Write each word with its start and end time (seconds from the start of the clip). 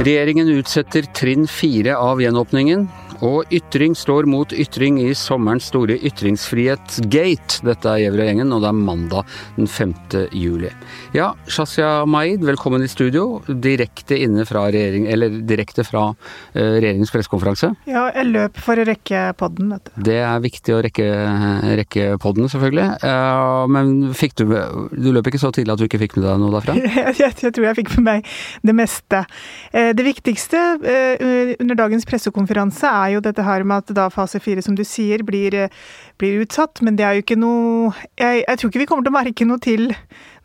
Regjeringen 0.00 0.48
utsetter 0.48 1.04
trinn 1.12 1.44
fire 1.44 1.92
av 2.00 2.22
gjenåpningen. 2.22 2.86
Og 3.20 3.50
ytring 3.52 3.92
står 3.98 4.24
mot 4.30 4.52
ytring 4.56 4.96
i 5.02 5.10
sommerens 5.16 5.66
store 5.68 5.98
ytringsfrihetsgate. 6.08 7.60
Dette 7.68 7.90
er 7.92 8.06
Gjæverøy-gjengen, 8.06 8.52
og 8.56 8.62
det 8.64 8.70
er 8.70 8.78
mandag 8.78 9.34
den 9.58 9.68
5. 9.68 9.92
juli. 10.32 10.70
Ja, 11.12 11.34
Shazia 11.44 12.06
Maid, 12.08 12.40
velkommen 12.48 12.80
i 12.84 12.88
studio. 12.88 13.42
Direkte 13.44 14.16
inne 14.16 14.46
fra 14.48 14.62
regjering, 14.72 15.04
eller 15.12 15.36
direkte 15.44 15.84
fra 15.84 16.06
uh, 16.14 16.54
regjeringens 16.54 17.12
pressekonferanse. 17.12 17.74
Ja, 17.90 18.06
jeg 18.16 18.30
løp 18.30 18.62
for 18.64 18.80
å 18.80 18.86
rekke 18.88 19.26
podden, 19.40 19.74
vet 19.74 19.90
du. 19.90 20.00
Det 20.08 20.16
er 20.24 20.40
viktig 20.40 20.76
å 20.76 20.80
rekke, 20.88 21.10
rekke 21.82 22.08
podden, 22.24 22.48
selvfølgelig. 22.52 22.88
Uh, 23.04 23.68
men 23.68 23.94
fikk 24.16 24.38
du 24.40 24.46
Du 24.50 25.10
løp 25.12 25.28
ikke 25.28 25.42
så 25.42 25.50
tidlig 25.54 25.74
at 25.74 25.82
du 25.82 25.86
ikke 25.86 26.00
fikk 26.00 26.16
med 26.16 26.24
deg 26.24 26.40
noe 26.40 26.54
derfra? 26.56 26.78
jeg, 26.80 27.14
jeg, 27.20 27.36
jeg 27.44 27.52
tror 27.56 27.68
jeg 27.68 27.80
fikk 27.82 27.92
med 27.98 28.06
meg 28.08 28.32
det 28.64 28.76
meste. 28.80 29.22
Uh, 29.76 29.92
det 29.92 30.08
viktigste 30.08 30.64
under 30.80 31.76
dagens 31.76 32.06
pressekonferanse 32.08 32.88
er 32.88 33.09
jo 33.16 33.22
dette 33.24 33.44
her 33.46 33.64
med 33.66 33.84
at 33.84 33.94
da 33.96 34.08
fase 34.12 34.40
fire, 34.42 34.62
som 34.64 34.76
du 34.78 34.84
sier, 34.86 35.24
blir, 35.26 35.56
blir, 36.20 36.42
utsatt. 36.44 36.82
Men 36.86 36.98
det 36.98 37.06
er 37.06 37.18
jo 37.18 37.24
ikke 37.24 37.38
noe 37.40 37.94
jeg, 38.18 38.44
jeg, 38.44 38.58
tror 38.60 38.72
ikke 38.72 38.82
vi 38.84 38.90
kommer 38.90 39.06
til 39.06 39.12
å 39.14 39.18
merke 39.18 39.48
noe 39.48 39.62
til 39.62 39.88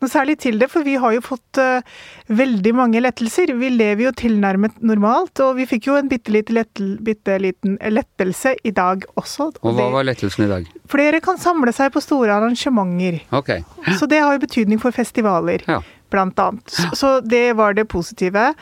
noe 0.02 0.12
særlig 0.12 0.36
til 0.42 0.58
det, 0.60 0.68
for 0.68 0.84
vi 0.84 0.96
har 1.00 1.14
jo 1.14 1.22
fått 1.24 1.60
uh, 1.62 1.80
veldig 2.28 2.72
mange 2.76 3.00
lettelser. 3.00 3.54
Vi 3.56 3.70
lever 3.72 4.06
jo 4.06 4.12
tilnærmet 4.16 4.76
normalt, 4.84 5.40
og 5.44 5.56
vi 5.60 5.66
fikk 5.68 5.88
jo 5.88 5.96
en 5.96 6.10
bitte, 6.10 6.32
lettel, 6.34 6.96
bitte 7.04 7.38
liten 7.40 7.78
lettelse 7.80 8.56
i 8.66 8.74
dag 8.76 9.06
også. 9.16 9.50
Og 9.62 9.78
hva 9.78 9.88
var 9.94 10.08
lettelsen 10.08 10.46
i 10.46 10.50
dag? 10.50 10.68
Flere 10.92 11.22
kan 11.24 11.40
samle 11.40 11.72
seg 11.76 11.94
på 11.94 12.02
store 12.04 12.34
arrangementer. 12.36 13.22
Okay. 13.40 13.64
Så 13.98 14.08
det 14.10 14.20
har 14.22 14.36
jo 14.36 14.44
betydning 14.44 14.82
for 14.82 14.94
festivaler, 14.94 15.64
ja. 15.66 15.80
Blant 16.12 16.38
annet. 16.38 16.70
Så, 16.70 16.90
så 16.96 17.10
det 17.20 17.56
var 17.58 17.76
det 17.76 17.86
positive. 17.90 18.52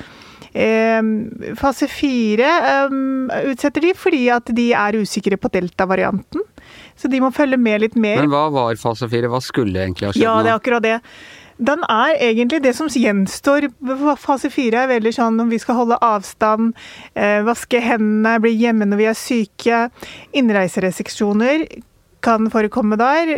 Fase 1.58 1.88
fire 1.90 2.50
utsetter 3.50 3.82
de 3.82 3.94
fordi 3.98 4.28
at 4.30 4.52
de 4.54 4.68
er 4.78 5.00
usikre 5.02 5.38
på 5.40 5.50
delta-varianten. 5.50 6.44
Så 6.94 7.10
de 7.10 7.18
må 7.22 7.32
følge 7.34 7.58
med 7.58 7.82
litt 7.82 7.96
mer. 7.98 8.20
Men 8.22 8.30
hva 8.32 8.46
var 8.54 8.76
fase 8.78 9.08
fire? 9.10 9.30
Hva 9.32 9.42
skulle 9.42 9.82
egentlig 9.82 10.08
ha 10.08 10.14
skjedd? 10.14 10.22
Ja, 10.22 10.36
det 10.46 10.52
er 10.52 10.60
akkurat 10.60 10.84
det. 10.86 10.98
Den 11.56 11.84
er 11.86 12.16
egentlig 12.18 12.62
det 12.64 12.74
som 12.74 12.88
gjenstår 12.90 13.68
fase 14.18 14.50
fire, 14.50 14.84
er 14.84 14.90
veldig 14.90 15.12
sånn 15.14 15.38
om 15.42 15.50
vi 15.52 15.60
skal 15.62 15.78
holde 15.78 15.98
avstand, 16.02 16.72
eh, 17.14 17.42
vaske 17.46 17.78
hendene, 17.82 18.40
bli 18.42 18.56
hjemme 18.58 18.88
når 18.90 18.98
vi 18.98 19.10
er 19.10 19.18
syke. 19.18 19.82
Innreiserestriksjoner 20.34 21.66
kan 22.24 22.48
forekomme 22.50 22.96
der. 22.96 23.36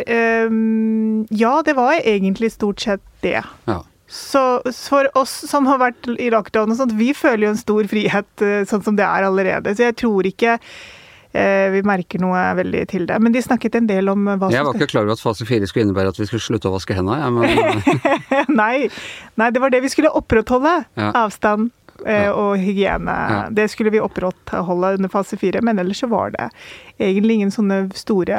ja, 1.30 1.62
det 1.62 1.74
var 1.74 1.98
egentlig 1.98 2.52
stort 2.52 2.80
sett 2.80 3.02
det. 3.20 3.42
Ja. 3.66 3.82
Så 4.06 4.62
for 4.70 5.08
oss 5.18 5.32
som 5.50 5.66
har 5.66 5.80
vært 5.82 6.06
i 6.14 6.28
lockdown 6.30 6.70
og 6.70 6.78
sånt, 6.78 6.94
vi 6.98 7.10
føler 7.16 7.48
jo 7.48 7.54
en 7.54 7.58
stor 7.58 7.88
frihet 7.90 8.44
eh, 8.44 8.62
sånn 8.68 8.84
som 8.86 8.98
det 8.98 9.06
er 9.06 9.26
allerede. 9.26 9.74
Så 9.74 9.88
jeg 9.88 9.96
tror 9.98 10.28
ikke 10.28 10.56
eh, 10.56 11.66
vi 11.74 11.82
merker 11.86 12.22
noe 12.22 12.42
veldig 12.60 12.84
til 12.92 13.08
det. 13.10 13.18
Men 13.22 13.34
de 13.34 13.42
snakket 13.42 13.80
en 13.80 13.88
del 13.90 14.12
om 14.12 14.28
hva 14.28 14.46
som 14.46 14.54
Jeg 14.54 14.68
var 14.68 14.78
ikke 14.78 14.92
klar 14.94 15.08
over 15.08 15.16
at 15.16 15.24
fase 15.24 15.48
fire 15.48 15.66
skulle 15.66 15.88
innebære 15.88 16.14
at 16.14 16.20
vi 16.22 16.28
skulle 16.30 16.44
slutte 16.44 16.70
å 16.70 16.76
vaske 16.76 16.94
hendene, 16.96 17.18
ja, 17.24 17.32
men 17.34 18.54
nei, 18.62 18.86
nei, 19.34 19.50
det 19.50 19.64
var 19.64 19.74
det 19.74 19.82
vi 19.84 19.92
skulle 19.92 20.14
opprettholde. 20.14 20.78
Ja. 20.94 21.10
Avstand 21.26 21.72
eh, 22.06 22.30
og 22.30 22.56
hygiene. 22.62 23.18
Ja. 23.34 23.44
Det 23.50 23.68
skulle 23.74 23.90
vi 23.94 24.02
opprettholde 24.02 24.96
under 25.00 25.12
fase 25.12 25.38
fire, 25.40 25.62
men 25.66 25.82
ellers 25.82 26.04
så 26.04 26.10
var 26.12 26.34
det 26.36 26.50
egentlig 26.98 27.40
ingen 27.40 27.54
sånne 27.54 27.86
store 27.98 28.38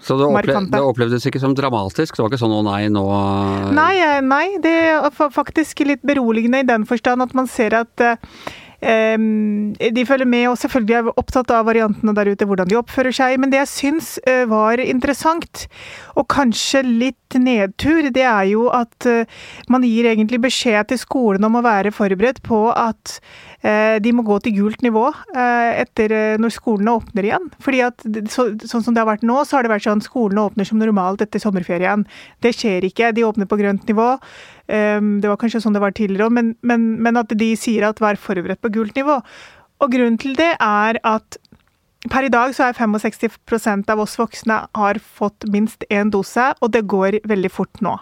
så 0.00 0.16
det, 0.18 0.28
opple 0.28 0.60
det, 0.70 0.80
opplevdes 0.80 1.26
ikke 1.28 1.40
som 1.42 1.56
dramatisk? 1.58 2.16
Det 2.16 2.22
var 2.22 2.30
ikke 2.30 2.40
sånn 2.40 2.54
'å 2.54 2.62
nei, 2.66 2.88
nå 2.92 3.04
Nei, 3.74 3.94
eh, 3.98 4.20
nei 4.22 4.46
det 4.62 4.76
er 4.94 5.10
faktisk 5.34 5.84
litt 5.86 6.02
beroligende 6.06 6.62
i 6.62 6.68
den 6.68 6.86
forstand 6.86 7.22
at 7.22 7.34
man 7.34 7.50
ser 7.50 7.74
at 7.74 8.06
um, 8.06 8.16
de 8.78 10.04
følger 10.06 10.28
med, 10.28 10.44
og 10.52 10.58
selvfølgelig 10.60 10.94
er 10.94 11.08
opptatt 11.18 11.50
av 11.50 11.66
variantene 11.66 12.14
der 12.14 12.30
ute, 12.30 12.46
hvordan 12.46 12.68
de 12.70 12.78
oppfører 12.78 13.14
seg. 13.14 13.34
Men 13.42 13.50
det 13.50 13.58
jeg 13.64 13.72
syns 13.72 14.12
uh, 14.22 14.44
var 14.50 14.78
interessant, 14.82 15.66
og 16.14 16.28
kanskje 16.30 16.84
litt 16.86 17.38
nedtur, 17.38 18.10
det 18.14 18.22
er 18.22 18.46
jo 18.52 18.68
at 18.74 19.08
uh, 19.10 19.26
man 19.72 19.86
gir 19.86 20.06
egentlig 20.12 20.40
beskjed 20.46 20.92
til 20.92 21.02
skolen 21.02 21.48
om 21.48 21.58
å 21.58 21.64
være 21.66 21.94
forberedt 21.94 22.42
på 22.46 22.68
at 22.70 23.18
Eh, 23.58 23.96
de 23.98 24.12
må 24.14 24.22
gå 24.22 24.36
til 24.44 24.54
gult 24.54 24.84
nivå 24.86 25.08
eh, 25.10 25.80
etter 25.82 26.12
eh, 26.14 26.36
når 26.38 26.52
skolene 26.54 26.94
åpner 27.00 27.26
igjen. 27.26 27.48
Fordi 27.64 27.80
at 27.88 28.04
så, 28.30 28.52
Sånn 28.62 28.84
som 28.84 28.94
det 28.94 29.02
har 29.02 29.08
vært 29.08 29.26
nå, 29.26 29.40
så 29.42 29.58
har 29.58 29.66
det 29.66 29.72
vært 29.72 29.88
sånn 29.88 30.04
skolene 30.04 30.44
åpner 30.46 30.68
som 30.68 30.78
normalt 30.78 31.24
etter 31.24 31.42
sommerferien. 31.42 32.04
Det 32.44 32.54
skjer 32.54 32.86
ikke. 32.86 33.10
De 33.16 33.26
åpner 33.26 33.50
på 33.50 33.58
grønt 33.58 33.88
nivå. 33.90 34.12
Det 34.68 35.24
var 35.24 35.38
kanskje 35.40 35.62
sånn 35.64 35.72
det 35.72 35.80
var 35.80 35.94
tidligere 35.96 36.28
òg, 36.28 36.34
men, 36.36 36.50
men, 36.60 36.82
men 37.00 37.16
at 37.16 37.32
de 37.40 37.54
sier 37.56 37.86
at 37.88 38.02
vær 38.04 38.18
forberedt 38.20 38.60
på 38.60 38.68
gult 38.74 38.98
nivå. 38.98 39.14
Og 39.80 39.92
grunnen 39.94 40.18
til 40.20 40.34
det 40.36 40.50
er 40.60 40.98
at 41.08 41.38
Per 42.06 42.22
i 42.22 42.30
dag 42.30 42.52
så 42.54 42.68
er 42.68 42.76
65% 42.78 43.88
av 43.90 43.98
oss 43.98 44.12
voksne 44.20 44.56
har 44.78 45.00
fått 45.02 45.48
minst 45.50 45.82
én 45.90 46.12
dose, 46.14 46.44
og 46.62 46.70
det 46.70 46.84
går 46.86 47.16
veldig 47.26 47.50
fort 47.50 47.80
nå. 47.82 47.96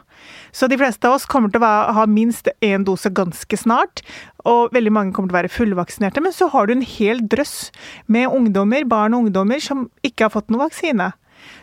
Så 0.53 0.69
de 0.69 0.77
fleste 0.77 1.09
av 1.09 1.17
oss 1.17 1.25
kommer 1.25 1.49
til 1.53 1.65
å 1.65 1.71
ha 1.97 2.05
minst 2.05 2.51
én 2.61 2.85
dose 2.85 3.09
ganske 3.09 3.57
snart, 3.57 4.03
og 4.45 4.77
veldig 4.77 4.93
mange 4.93 5.17
kommer 5.17 5.33
til 5.33 5.39
å 5.39 5.41
være 5.41 5.55
fullvaksinerte. 5.55 6.21
Men 6.21 6.37
så 6.37 6.51
har 6.53 6.69
du 6.69 6.77
en 6.77 6.85
hel 6.85 7.25
drøss 7.25 7.71
med 8.13 8.29
ungdommer, 8.29 8.85
barn 8.85 9.17
og 9.17 9.27
ungdommer 9.27 9.65
som 9.65 9.89
ikke 10.05 10.29
har 10.29 10.37
fått 10.37 10.53
noen 10.53 10.67
vaksine. 10.67 11.09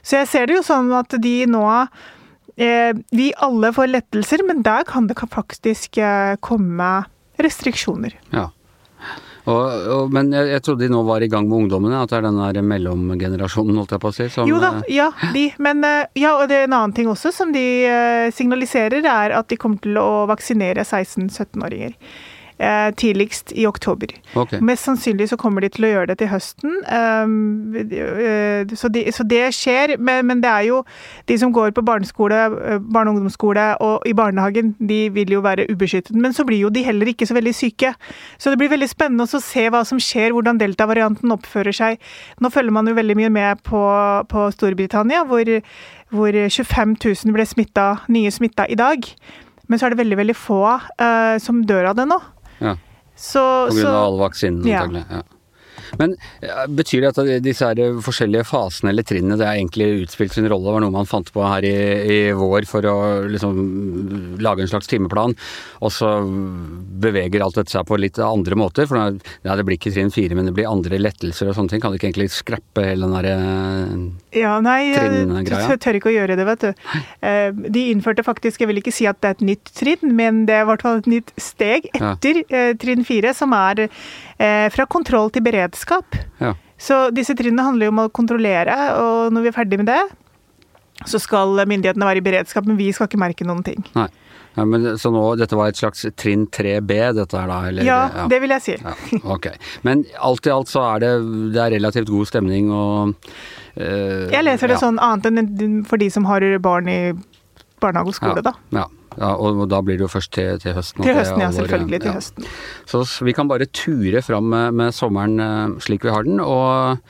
Så 0.02 0.24
jeg 0.24 0.31
ser 0.34 0.50
det 0.50 0.58
jo 0.58 0.66
sånn 0.66 0.90
at 0.97 1.14
de 1.22 1.35
nå 1.53 1.68
Vi 2.56 3.31
alle 3.41 3.72
får 3.74 3.90
lettelser, 3.90 4.44
men 4.46 4.62
der 4.66 4.86
kan 4.86 5.08
det 5.09 5.18
faktisk 5.18 5.97
eh, 5.97 6.36
komme 6.44 6.90
restriksjoner. 7.41 8.14
Ja. 8.30 8.50
Og, 9.44 9.88
og, 9.91 10.12
men 10.16 10.30
jeg, 10.31 10.47
jeg, 10.53 10.64
trodde 10.64 10.86
de 10.86 10.94
nå 10.94 11.02
var 11.03 11.24
i 11.24 11.28
gang 11.31 11.50
med 11.50 11.66
ungdommene, 11.66 12.00
at 12.00 12.12
det 12.12 12.19
er 12.22 12.28
den 12.30 12.40
der 12.40 12.64
mellomgenerasjonen, 12.64 13.75
holdt 13.81 13.96
jeg 13.96 14.03
på 14.03 14.12
å 14.12 14.16
si? 14.16 14.28
Som, 14.31 14.47
jo 14.47 14.59
da, 14.64 14.78
eh, 14.80 14.94
ja, 14.96 15.09
de. 15.36 15.50
Men 15.64 15.84
eh, 15.88 16.06
ja, 16.22 16.38
og 16.40 16.47
det 16.52 16.62
er 16.62 16.69
en 16.69 16.78
annen 16.78 16.96
ting 16.96 17.09
også 17.12 17.34
som 17.36 17.52
de 17.56 17.66
eh, 17.90 18.30
signaliserer, 18.36 19.03
er 19.03 19.35
at 19.35 19.50
de 19.52 19.59
kommer 19.59 19.84
til 19.84 20.00
å 20.00 20.24
vaksinere 20.31 20.85
16-17-åringer. 20.88 21.97
Eh, 22.59 22.94
tidligst 22.96 23.52
i 23.56 23.66
oktober. 23.68 24.08
Okay. 24.36 24.59
Mest 24.62 24.86
sannsynlig 24.86 25.25
så 25.30 25.38
kommer 25.41 25.64
de 25.64 25.72
til 25.74 25.88
å 25.88 25.90
gjøre 25.90 26.12
det 26.12 26.19
til 26.22 26.30
høsten. 26.30 26.75
Um, 26.86 27.74
så, 28.78 28.91
de, 28.94 29.02
så, 29.12 29.25
det 29.25 29.47
skjer, 29.58 29.96
men, 29.97 30.28
men, 30.30 30.41
det 30.44 30.52
er 30.52 30.68
jo 30.68 30.84
de 31.30 31.38
som 31.41 31.53
går 31.53 31.74
på 31.74 31.81
barneskole, 31.86 32.44
eh, 32.46 32.78
barne- 32.78 33.09
og 33.09 33.18
ungdomsskole 33.18 33.66
og 33.81 34.06
i 34.08 34.14
barnehagen, 34.14 34.75
de 34.78 35.08
vil 35.16 35.34
jo 35.34 35.41
være 35.41 35.66
ubeskyttet. 35.72 36.14
Men 36.14 36.36
så 36.38 36.46
blir 36.46 36.62
jo 36.62 36.69
de 36.69 36.84
heller 36.86 37.09
ikke 37.09 37.25
så 37.25 37.34
veldig 37.34 37.56
syke. 37.58 37.96
Så 38.38 38.53
det 38.53 38.62
blir 38.62 38.70
veldig 38.70 38.91
spennende 38.91 39.25
å 39.25 39.41
se 39.41 39.66
hva 39.74 39.81
som 39.88 39.97
skjer, 40.02 40.35
hvordan 40.35 40.62
delta-varianten 40.62 41.34
oppfører 41.34 41.74
seg. 41.74 41.97
Nå 42.40 42.53
følger 42.53 42.75
man 42.75 42.88
jo 42.88 42.94
veldig 43.00 43.18
mye 43.18 43.34
med 43.34 43.64
på, 43.66 43.81
på 44.30 44.46
Storbritannia, 44.53 45.25
hvor, 45.25 45.50
hvor 46.14 46.38
25 46.38 46.96
000 47.02 47.34
ble 47.34 47.47
smittet, 47.50 48.06
nye 48.14 48.31
smitta 48.31 48.70
i 48.70 48.78
dag. 48.78 49.09
Men 49.68 49.80
så 49.80 49.88
er 49.88 49.94
det 49.94 50.03
veldig 50.03 50.22
veldig 50.22 50.38
få 50.38 50.62
uh, 50.70 51.35
som 51.41 51.64
dør 51.66 51.90
av 51.91 51.97
det 51.97 52.06
nå. 52.12 52.22
Ja. 52.63 52.78
Så, 53.16 53.44
På 53.69 53.75
grunn 53.75 53.91
av 53.91 54.03
alle 54.07 54.19
vaksinene, 54.24 54.63
antagelig. 54.74 55.03
Ja. 55.12 55.22
Men 55.99 56.15
betyr 56.73 57.03
det 57.03 57.11
at 57.13 57.43
disse 57.45 57.67
her 57.67 57.99
forskjellige 58.03 58.47
fasene 58.49 58.93
eller 58.93 59.05
trinnene 59.07 59.37
det 59.39 59.47
er 59.47 59.59
egentlig 59.59 60.05
utspilt 60.05 60.35
sin 60.35 60.47
rolle? 60.49 60.65
Det 60.67 60.75
var 60.77 60.85
noe 60.85 60.95
man 60.95 61.09
fant 61.09 61.29
på 61.33 61.43
her 61.45 61.65
i, 61.67 61.75
i 62.03 62.19
vår 62.37 62.67
for 62.69 62.87
å 62.89 62.95
liksom 63.29 64.39
lage 64.43 64.63
en 64.63 64.71
slags 64.71 64.89
timeplan, 64.91 65.35
og 65.83 65.93
så 65.93 66.15
beveger 67.03 67.43
alt 67.43 67.59
dette 67.59 67.73
seg 67.73 67.85
på 67.89 67.99
litt 68.01 68.19
andre 68.23 68.57
måter? 68.59 68.87
For 68.89 68.99
ja, 68.99 69.57
det 69.57 69.67
blir 69.67 69.79
ikke 69.79 69.93
trinn 69.93 70.13
fire, 70.13 70.37
men 70.37 70.49
det 70.49 70.55
blir 70.57 70.69
andre 70.69 70.99
lettelser 71.01 71.51
og 71.51 71.57
sånne 71.57 71.75
ting. 71.75 71.83
Kan 71.83 71.93
du 71.93 71.99
ikke 71.99 72.09
egentlig 72.11 72.31
skrappe 72.33 72.85
hele 72.87 73.07
den 73.07 73.17
derre 73.17 73.37
ja, 74.33 74.55
nei, 74.63 74.93
jeg 74.95 75.77
tør 75.81 75.97
ikke 75.99 76.09
å 76.09 76.15
gjøre 76.15 76.37
det, 76.39 76.46
vet 76.47 76.63
du. 76.66 76.69
Eh, 77.22 77.49
de 77.53 77.84
innførte 77.91 78.25
faktisk, 78.25 78.63
jeg 78.63 78.69
vil 78.72 78.81
ikke 78.81 78.93
si 78.96 79.05
at 79.09 79.19
det 79.22 79.29
er 79.29 79.37
et 79.37 79.46
nytt 79.51 79.73
trinn, 79.78 80.16
men 80.17 80.43
det 80.49 80.57
er 80.57 80.66
i 80.66 80.69
hvert 80.72 80.85
fall 80.85 81.01
et 81.03 81.09
nytt 81.11 81.34
steg 81.37 81.89
etter 81.93 82.41
ja. 82.41 82.46
Eh, 82.53 82.72
trinn 82.79 83.05
fire, 83.05 83.34
som 83.37 83.53
er 83.55 83.85
eh, 83.85 84.67
fra 84.73 84.87
kontroll 84.89 85.31
til 85.34 85.46
beredskap. 85.46 85.83
Ja. 86.40 86.53
Så 86.80 87.06
disse 87.16 87.35
trinnene 87.38 87.68
handler 87.68 87.88
jo 87.88 87.94
om 87.94 88.03
å 88.06 88.12
kontrollere, 88.14 88.76
og 89.00 89.34
når 89.34 89.46
vi 89.46 89.52
er 89.52 89.56
ferdig 89.56 89.80
med 89.82 89.91
det, 89.91 90.02
så 91.09 91.20
skal 91.20 91.64
myndighetene 91.68 92.08
være 92.08 92.22
i 92.22 92.26
beredskap, 92.26 92.68
men 92.68 92.78
vi 92.80 92.91
skal 92.96 93.09
ikke 93.09 93.22
merke 93.22 93.47
noen 93.47 93.64
ting. 93.66 93.82
Nei. 93.97 94.09
Ja, 94.53 94.66
men, 94.70 94.85
så 95.02 95.09
nå, 95.09 95.22
dette 95.40 95.58
var 95.58 95.72
et 95.72 95.80
slags 95.80 96.06
trinn 96.20 96.46
3B, 96.53 96.94
dette 97.18 97.40
her 97.40 97.50
da? 97.50 97.58
Eller, 97.72 97.88
ja, 97.88 98.00
ja, 98.14 98.26
det 98.30 98.38
vil 98.44 98.53
jeg 98.53 98.66
si. 98.66 98.76
Ja, 98.78 98.94
ok. 99.34 99.50
Men 99.88 100.03
alt 100.22 100.46
i 100.46 100.53
alt 100.53 100.70
så 100.70 100.84
er 100.91 101.02
det, 101.02 101.12
det 101.56 101.62
er 101.64 101.74
relativt 101.80 102.12
god 102.14 102.30
stemning 102.30 102.70
og 102.70 103.16
uh, 103.80 104.30
Jeg 104.30 104.46
leser 104.46 104.70
det 104.70 104.78
sånn 104.82 105.02
annet 105.02 105.32
enn 105.32 105.80
for 105.90 106.02
de 106.02 106.12
som 106.14 106.30
har 106.30 106.46
barn 106.62 106.91
i 106.91 107.00
barnehage 107.84 108.14
og 108.14 108.20
skole, 108.20 108.44
da. 108.46 108.56
Ja. 108.76 108.90
Ja, 109.14 109.35
og 109.38 109.68
da 109.70 109.78
blir 109.85 110.00
det 110.00 110.08
jo 110.08 110.09
først 110.09 110.32
til, 110.34 110.58
til 110.58 110.74
høsten. 110.74 111.03
Til 111.06 111.14
høsten, 111.14 111.44
ja. 111.44 111.52
Selvfølgelig 111.53 112.00
til 112.02 112.09
ja. 112.09 112.18
høsten. 112.18 112.47
Så 112.90 113.03
vi 113.28 113.35
kan 113.38 113.50
bare 113.52 113.70
ture 113.70 114.24
fram 114.26 114.50
med, 114.50 114.74
med 114.80 114.96
sommeren 114.97 115.38
uh, 115.38 115.80
slik 115.84 116.08
vi 116.08 116.14
har 116.14 116.26
den. 116.26 116.41
og 116.41 117.02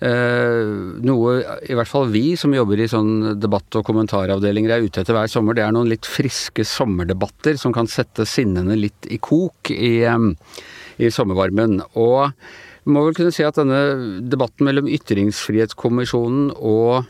noe 0.00 1.32
i 1.68 1.74
hvert 1.76 1.90
fall 1.90 2.06
vi 2.08 2.32
som 2.40 2.54
jobber 2.56 2.80
i 2.80 2.86
sånn 2.88 3.34
debatt- 3.36 3.76
og 3.76 3.84
kommentaravdelinger 3.84 4.72
er 4.72 4.86
ute 4.86 5.02
etter 5.02 5.12
hver 5.12 5.28
sommer, 5.28 5.52
det 5.52 5.60
er 5.60 5.74
noen 5.76 5.90
litt 5.92 6.08
friske 6.08 6.64
sommerdebatter 6.64 7.58
som 7.60 7.74
kan 7.76 7.84
sette 7.84 8.24
sinnene 8.24 8.78
litt 8.80 9.10
i 9.12 9.18
kok 9.20 9.68
i, 9.74 10.00
i 10.08 11.10
sommervarmen. 11.12 11.82
Og 12.00 12.32
må 12.88 13.04
vel 13.04 13.18
kunne 13.18 13.34
si 13.34 13.44
at 13.44 13.60
denne 13.60 14.24
debatten 14.32 14.64
mellom 14.70 14.88
Ytringsfrihetskommisjonen 14.88 16.54
og 16.56 17.04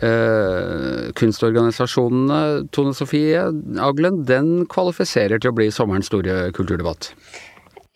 eh, 0.00 1.10
kunstorganisasjonene, 1.18 2.68
Tone 2.72 2.94
Sofie 2.96 3.44
Aglen, 3.82 4.22
den 4.28 4.64
kvalifiserer 4.72 5.42
til 5.42 5.52
å 5.52 5.56
bli 5.58 5.68
sommerens 5.74 6.10
store 6.12 6.48
kulturdebatt? 6.56 7.12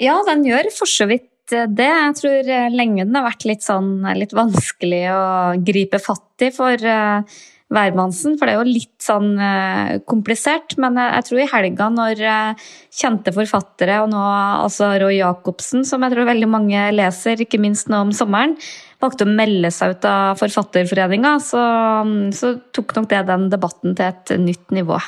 Ja, 0.02 0.18
den 0.28 0.44
gjør 0.44 0.70
for 0.76 0.90
så 0.90 1.08
vidt 1.08 1.30
det. 1.48 1.88
Jeg 1.88 2.14
tror 2.18 2.54
lenge 2.74 3.04
den 3.06 3.16
har 3.16 3.28
vært 3.28 3.46
litt 3.48 3.62
sånn 3.64 4.00
litt 4.18 4.34
vanskelig 4.34 5.04
å 5.14 5.26
gripe 5.64 6.00
fatt 6.02 6.42
i 6.42 6.50
for 6.52 6.82
uh, 6.82 7.36
for 7.66 8.46
det 8.46 8.52
er 8.52 8.60
jo 8.60 8.66
litt 8.66 9.02
sånn 9.02 9.32
uh, 9.40 9.98
komplisert. 10.06 10.76
Men 10.78 10.96
jeg, 10.96 11.12
jeg, 11.14 11.26
tror 11.26 11.40
i 11.40 11.48
helga, 11.50 11.88
når 11.90 12.22
uh, 12.22 12.66
kjente 12.94 13.34
forfattere, 13.34 14.00
og 14.02 14.10
nå 14.12 14.22
altså 14.22 14.92
Roy 15.02 15.18
Jacobsen, 15.18 15.84
som 15.84 16.02
jeg 16.02 16.14
tror 16.14 16.30
veldig 16.30 16.48
mange 16.48 16.90
leser, 16.94 17.42
ikke 17.42 17.58
minst 17.58 17.90
nå 17.90 18.04
om 18.06 18.12
sommeren, 18.14 18.56
valgte 19.02 19.26
å 19.26 19.34
melde 19.36 19.70
seg 19.74 19.96
ut 19.96 20.08
av 20.08 20.40
Forfatterforeninga, 20.40 21.36
så, 21.42 21.62
så 22.36 22.56
tok 22.76 22.96
nok 22.96 23.10
det 23.12 23.26
den 23.28 23.50
debatten 23.52 23.96
til 23.98 24.10
et 24.10 24.34
nytt 24.42 24.74
nivå. 24.74 25.00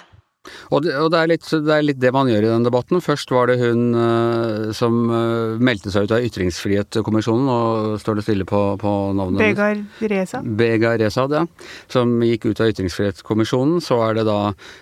Og, 0.73 0.83
det, 0.85 0.95
og 0.97 1.11
det, 1.13 1.21
er 1.21 1.31
litt, 1.33 1.47
det, 1.51 1.73
er 1.75 1.85
litt, 1.85 2.01
det 2.01 2.13
man 2.15 2.29
gjør 2.31 2.47
i 2.47 2.51
den 2.51 2.67
debatten. 2.67 3.03
Først 3.05 3.33
var 3.35 3.51
det 3.51 3.59
hun 3.61 3.93
uh, 3.97 4.71
som 4.77 4.99
uh, 5.13 5.57
meldte 5.61 5.93
seg 5.93 6.09
ut 6.09 6.15
av 6.17 6.25
Ytringsfrihetskommisjonen, 6.25 7.51
og 7.53 7.99
står 8.03 8.19
det 8.19 8.27
stille 8.27 8.49
på, 8.49 8.63
på 8.81 8.95
navnet 9.19 9.43
Begar 9.43 9.83
Reza. 10.13 10.43
Begar 10.43 11.01
Reza, 11.03 11.27
ja. 11.33 11.45
Som 11.93 12.19
gikk 12.25 12.49
ut 12.51 12.63
av 12.65 12.73
Ytringsfrihetskommisjonen. 12.73 13.83
Så 13.85 14.01
er 14.07 14.21
det 14.21 14.29
da 14.29 14.39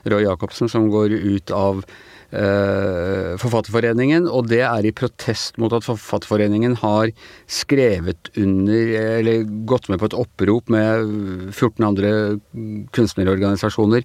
Roy 0.07 0.27
Jacobsen 0.27 0.71
som 0.73 0.91
går 0.93 1.17
ut 1.17 1.55
av 1.55 1.83
Forfatterforeningen, 2.33 4.27
og 4.27 4.49
det 4.51 4.63
er 4.67 4.87
i 4.89 4.95
protest 4.97 5.61
mot 5.63 5.73
at 5.77 5.87
Forfatterforeningen 5.87 6.75
har 6.83 7.13
skrevet 7.47 8.33
under, 8.37 8.91
eller 9.21 9.47
gått 9.71 9.87
med 9.93 10.03
på 10.03 10.11
et 10.11 10.19
opprop 10.19 10.73
med 10.75 11.55
14 11.55 11.87
andre 11.87 12.11
kunstnerorganisasjoner 12.97 14.03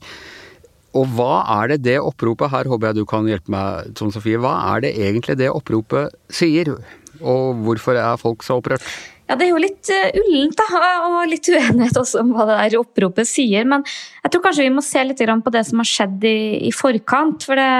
og 0.98 1.08
hva 1.16 1.36
er 1.62 1.72
det 1.72 1.84
det 1.86 2.00
oppropet 2.04 2.52
her, 2.52 2.68
håper 2.68 2.90
jeg 2.90 3.00
du 3.00 3.06
kan 3.08 3.28
hjelpe 3.30 3.54
meg, 3.54 3.94
Tone 3.96 4.12
Sofie, 4.12 4.40
hva 4.42 4.58
er 4.74 4.84
det 4.84 4.92
egentlig 5.00 5.38
det 5.40 5.48
oppropet 5.52 6.12
sier? 6.32 6.74
Og 7.22 7.62
hvorfor 7.64 7.96
er 7.96 8.20
folk 8.20 8.44
så 8.44 8.60
opprørt? 8.60 8.84
Ja, 9.32 9.38
Det 9.40 9.46
er 9.48 9.54
jo 9.54 9.62
litt 9.64 9.88
uh, 9.96 10.18
ullent, 10.20 10.60
da, 10.60 10.80
og 11.08 11.20
litt 11.32 11.48
uenighet 11.48 12.00
også 12.02 12.20
om 12.20 12.34
hva 12.36 12.50
det 12.50 12.58
der 12.60 12.82
oppropet 12.82 13.30
sier. 13.30 13.64
Men 13.64 13.86
jeg 13.88 14.34
tror 14.34 14.44
kanskje 14.44 14.68
vi 14.68 14.74
må 14.76 14.84
se 14.84 15.06
litt 15.08 15.24
på 15.24 15.56
det 15.56 15.64
som 15.70 15.80
har 15.80 15.88
skjedd 15.88 16.28
i, 16.28 16.40
i 16.68 16.74
forkant. 16.76 17.48
For 17.48 17.60
det 17.60 17.72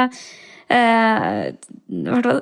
eh, 0.72 1.52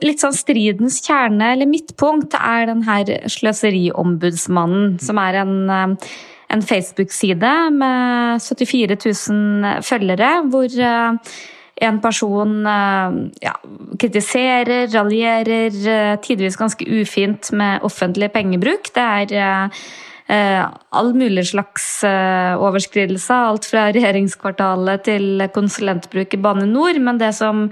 Litt 0.05 0.21
sånn 0.21 0.35
stridens 0.37 0.99
kjerne, 1.01 1.55
eller 1.55 1.65
midtpunkt, 1.65 2.35
er 2.37 2.67
den 2.69 2.83
her 2.85 3.09
sløseriombudsmannen, 3.33 4.99
som 5.01 5.17
er 5.17 5.39
en 5.41 5.55
uh, 5.73 6.11
en 6.49 6.61
Facebook-side 6.65 7.53
med 7.71 8.41
74 8.41 8.97
000 9.29 9.83
følgere, 9.85 10.29
hvor 10.49 10.65
eh, 10.65 11.35
en 11.81 12.01
person 12.03 12.67
eh, 12.67 13.17
ja, 13.45 13.55
kritiserer, 13.99 14.87
raljerer, 14.93 15.79
eh, 15.93 16.13
tidvis 16.23 16.59
ganske 16.59 16.85
ufint 16.85 17.51
med 17.55 17.85
offentlig 17.87 18.31
pengebruk. 18.35 18.93
Det 18.95 19.09
er 19.39 19.81
all 20.29 21.07
mulig 21.17 21.47
slags 21.49 22.03
overskridelser, 22.05 23.47
alt 23.49 23.65
fra 23.65 23.87
regjeringskvartalet 23.95 25.01
til 25.07 25.41
konsulentbruk 25.55 26.35
i 26.35 26.39
Bane 26.43 26.67
NOR. 26.69 26.99
Men 27.01 27.17
det 27.17 27.31
som 27.33 27.63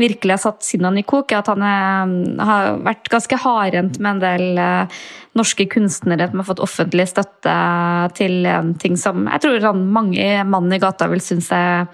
virkelig 0.00 0.38
har 0.38 0.40
satt 0.40 0.64
sinnene 0.64 1.02
i 1.02 1.04
kok, 1.04 1.34
er 1.34 1.42
at 1.42 1.50
han 1.52 1.66
er, 1.68 2.14
har 2.48 2.80
vært 2.86 3.12
ganske 3.12 3.36
hardhendt 3.44 4.00
med 4.00 4.14
en 4.14 4.24
del 4.24 4.62
norske 5.36 5.68
kunstnere 5.68 6.30
som 6.30 6.40
har 6.40 6.48
fått 6.48 6.64
offentlig 6.64 7.10
støtte 7.10 7.56
til 8.16 8.46
en 8.48 8.72
ting 8.80 8.96
som 8.96 9.26
jeg 9.28 9.44
tror 9.44 9.72
mange 9.76 10.30
mann 10.48 10.72
i 10.72 10.80
gata 10.80 11.10
vil 11.12 11.20
synes 11.20 11.50
er, 11.52 11.84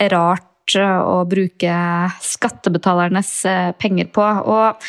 er 0.00 0.16
rart 0.78 1.04
å 1.06 1.16
bruke 1.28 1.74
skattebetalernes 2.24 3.32
uh, 3.48 3.72
penger 3.80 4.10
på. 4.14 4.22
Og 4.24 4.86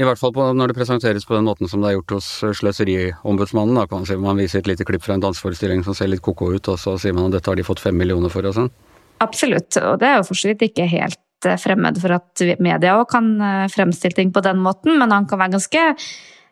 I 0.00 0.06
hvert 0.08 0.20
fall 0.20 0.34
på, 0.36 0.50
når 0.56 0.72
det 0.72 0.78
presenteres 0.80 1.28
på 1.28 1.36
den 1.36 1.48
måten 1.48 1.70
som 1.70 1.80
det 1.82 1.92
er 1.92 1.98
gjort 1.98 2.18
hos 2.18 2.28
Sløseriombudsmannen. 2.60 3.78
Da 3.78 3.86
kan 3.86 4.02
man, 4.02 4.10
si, 4.10 4.18
man 4.20 4.40
viser 4.40 4.64
et 4.64 4.70
lite 4.72 4.88
klipp 4.88 5.06
fra 5.06 5.16
en 5.16 5.24
danseforestilling 5.24 5.86
som 5.86 5.96
ser 5.96 6.12
litt 6.12 6.24
ko-ko 6.24 6.52
ut, 6.56 6.72
og 6.72 6.78
så 6.80 6.98
sier 7.00 7.16
man 7.16 7.30
at 7.30 7.38
dette 7.38 7.52
har 7.52 7.60
de 7.60 7.66
fått 7.66 7.82
fem 7.82 7.96
millioner 7.96 8.32
for 8.32 8.46
og 8.48 8.56
sånn. 8.56 8.70
Absolutt, 9.20 9.76
og 9.84 9.98
det 10.00 10.08
er 10.08 10.22
jo 10.22 10.30
for 10.30 10.40
så 10.40 10.52
vidt 10.52 10.70
ikke 10.70 10.88
helt 10.88 11.20
Eh, 11.46 11.56
fremmed 11.56 11.96
for 12.00 12.12
at 12.18 12.42
media 12.60 12.98
òg 13.00 13.06
kan 13.14 13.30
eh, 13.40 13.70
fremstille 13.72 14.16
ting 14.16 14.32
på 14.32 14.42
den 14.44 14.60
måten, 14.60 14.98
men 15.00 15.12
han 15.14 15.28
kan 15.28 15.40
være 15.40 15.56
ganske 15.56 15.84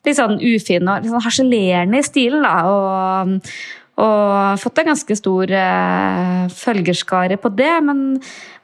litt 0.06 0.16
sånn 0.16 0.38
ufin 0.40 0.88
og 0.88 1.02
litt 1.02 1.12
sånn 1.12 1.24
harselerende 1.26 2.00
i 2.00 2.06
stilen. 2.06 2.46
da, 2.46 2.54
og, 2.72 3.50
og 3.98 4.60
fått 4.62 4.78
en 4.78 4.92
ganske 4.92 5.16
stor 5.18 5.50
uh, 5.50 6.44
følgerskare 6.54 7.38
på 7.42 7.50
det. 7.58 7.72
Men 7.82 8.04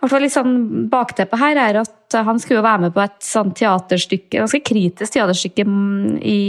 hvert 0.05 0.13
fall 0.13 0.25
litt 0.27 0.35
sånn 0.35 0.87
bakteppet 0.93 1.41
her 1.41 1.61
er 1.61 1.81
at 1.81 2.17
han 2.27 2.39
skulle 2.41 2.61
jo 2.61 2.67
være 2.67 2.87
med 2.87 2.95
på 2.95 3.03
et 3.03 3.19
sånn 3.25 3.53
teaterstykke, 3.57 4.39
ganske 4.43 4.61
kritisk 4.67 5.17
teaterstykke 5.17 5.65
i 6.23 6.41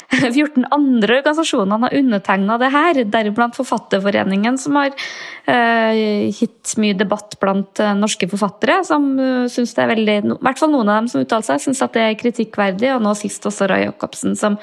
14 0.32 0.66
andre 0.70 1.18
organisasjoner 1.18 1.82
har 1.82 1.96
undertegna 1.98 2.58
det 2.62 2.70
her, 2.74 3.00
deriblant 3.10 3.56
Forfatterforeningen, 3.58 4.58
som 4.58 4.78
har 4.78 4.92
uh, 4.94 6.30
gitt 6.30 6.76
mye 6.82 6.96
debatt 6.98 7.38
blant 7.42 7.82
uh, 7.82 7.92
norske 7.98 8.28
forfattere, 8.30 8.80
som 8.86 9.08
uh, 9.18 9.46
syns 9.50 9.74
det 9.76 9.84
er 9.84 9.92
veldig 9.94 10.18
I 10.20 10.36
hvert 10.46 10.62
fall 10.62 10.72
noen 10.74 10.90
av 10.90 11.00
dem 11.00 11.10
som 11.12 11.24
uttaler 11.24 11.48
seg, 11.48 11.64
syns 11.64 11.82
at 11.84 11.96
det 11.96 12.04
er 12.06 12.20
kritikkverdig, 12.20 12.92
og 12.94 13.02
nå 13.06 13.16
sist 13.18 13.46
også 13.48 13.70
Roy 13.70 13.86
Jacobsen, 13.88 14.36
som 14.38 14.60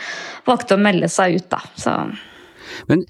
valgte 0.48 0.78
å 0.78 0.84
melde 0.84 1.12
seg 1.12 1.40
ut, 1.40 1.50
da. 1.52 1.62
Så 1.76 1.98
men 2.90 3.04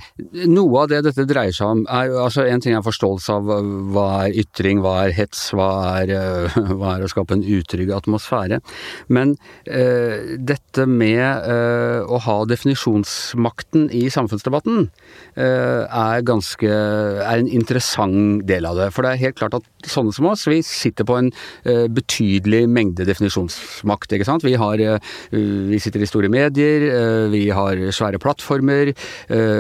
noe 0.49 0.83
av 0.83 0.91
det 0.91 1.01
dette 1.07 1.25
dreier 1.29 1.55
seg 1.55 1.69
om, 1.69 1.83
er 1.91 2.13
altså 2.23 2.45
en 2.47 2.63
ting 2.63 2.75
er 2.75 2.85
forståelse 2.85 3.37
av 3.37 3.49
hva 3.93 4.07
er 4.25 4.37
ytring, 4.43 4.81
hva 4.83 4.95
er 5.05 5.15
hets, 5.17 5.45
hva 5.55 5.69
er, 6.01 6.13
eh, 6.13 6.57
hva 6.77 6.95
er 6.95 7.05
å 7.05 7.11
skape 7.11 7.37
en 7.37 7.45
utrygg 7.45 7.93
atmosfære. 7.95 8.59
Men 9.13 9.35
uh, 9.67 10.35
dette 10.37 10.87
med 10.89 11.47
uh, 11.47 12.03
å 12.07 12.19
ha 12.25 12.37
definisjonsmakten 12.49 13.89
i 13.95 14.05
samfunnsdebatten 14.13 14.87
uh, 14.87 15.83
er 15.87 16.25
ganske 16.27 16.69
er 16.69 17.39
en 17.39 17.51
interessant 17.51 18.43
del 18.47 18.67
av 18.69 18.79
det. 18.79 18.89
For 18.95 19.05
det 19.05 19.13
er 19.13 19.23
helt 19.27 19.39
klart 19.39 19.57
at 19.57 19.89
sånne 19.89 20.13
som 20.15 20.29
oss, 20.31 20.45
vi 20.47 20.61
sitter 20.65 21.05
på 21.07 21.17
en 21.19 21.29
betydelig 21.91 22.63
mengde 22.71 23.05
definisjonsmakt, 23.07 24.13
ikke 24.15 24.27
sant. 24.27 24.45
Vi 24.45 24.53
har 24.59 24.79
Vi 25.33 25.79
sitter 25.81 26.03
i 26.03 26.07
store 26.07 26.29
medier, 26.31 26.85
vi 27.31 27.43
har 27.51 27.79
svære 27.95 28.21
plattformer. 28.23 28.93
Eh, 29.27 29.52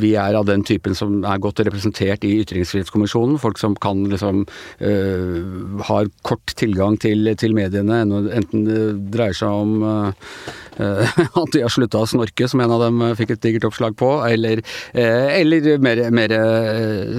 vi 0.00 0.14
er 0.18 0.36
av 0.38 0.46
den 0.48 0.64
typen 0.66 0.96
som 0.98 1.20
er 1.26 1.40
godt 1.42 1.62
representert 1.66 2.24
i 2.26 2.34
Ytringsfrihetskommisjonen. 2.42 3.38
Folk 3.42 3.60
som 3.60 3.76
kan 3.78 4.04
liksom 4.10 4.44
uh, 4.82 5.80
har 5.88 6.10
kort 6.26 6.54
tilgang 6.58 6.98
til, 7.00 7.30
til, 7.40 7.54
mediene, 7.56 8.02
enten 8.34 8.66
det 8.68 8.82
dreier 9.14 9.36
seg 9.38 9.64
om 9.64 9.84
uh, 9.84 10.52
at 11.42 11.54
de 11.54 11.62
har 11.62 11.72
slutta 11.72 12.02
å 12.02 12.08
snorke, 12.08 12.48
som 12.50 12.62
en 12.64 12.74
av 12.74 12.84
dem 12.84 13.02
fikk 13.18 13.34
et 13.34 13.42
digert 13.44 13.68
oppslag 13.68 13.96
på, 13.98 14.10
eller, 14.26 14.62
eller 14.94 15.68
mer, 15.82 16.02
mer, 16.14 16.34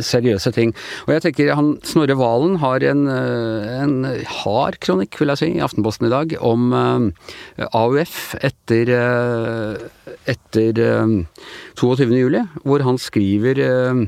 seriøse 0.06 0.52
ting. 0.56 0.74
Og 1.06 1.16
jeg 1.16 1.26
tenker 1.28 1.54
han 1.56 1.76
Snorre 1.88 2.18
Valen 2.20 2.58
har 2.64 2.84
en, 2.88 3.06
en 3.08 3.96
hard 4.42 4.80
kronikk, 4.84 5.20
vil 5.22 5.34
jeg 5.34 5.42
si, 5.42 5.52
i 5.56 5.64
Aftenposten 5.64 6.10
i 6.10 6.14
dag 6.14 6.36
om 6.46 6.76
AUF 6.76 8.36
etter, 8.46 8.92
etter 10.36 10.84
22. 11.80 12.10
juli, 12.16 12.44
hvor 12.64 12.84
han 12.86 13.00
skriver 13.02 13.62
eh, 13.64 14.04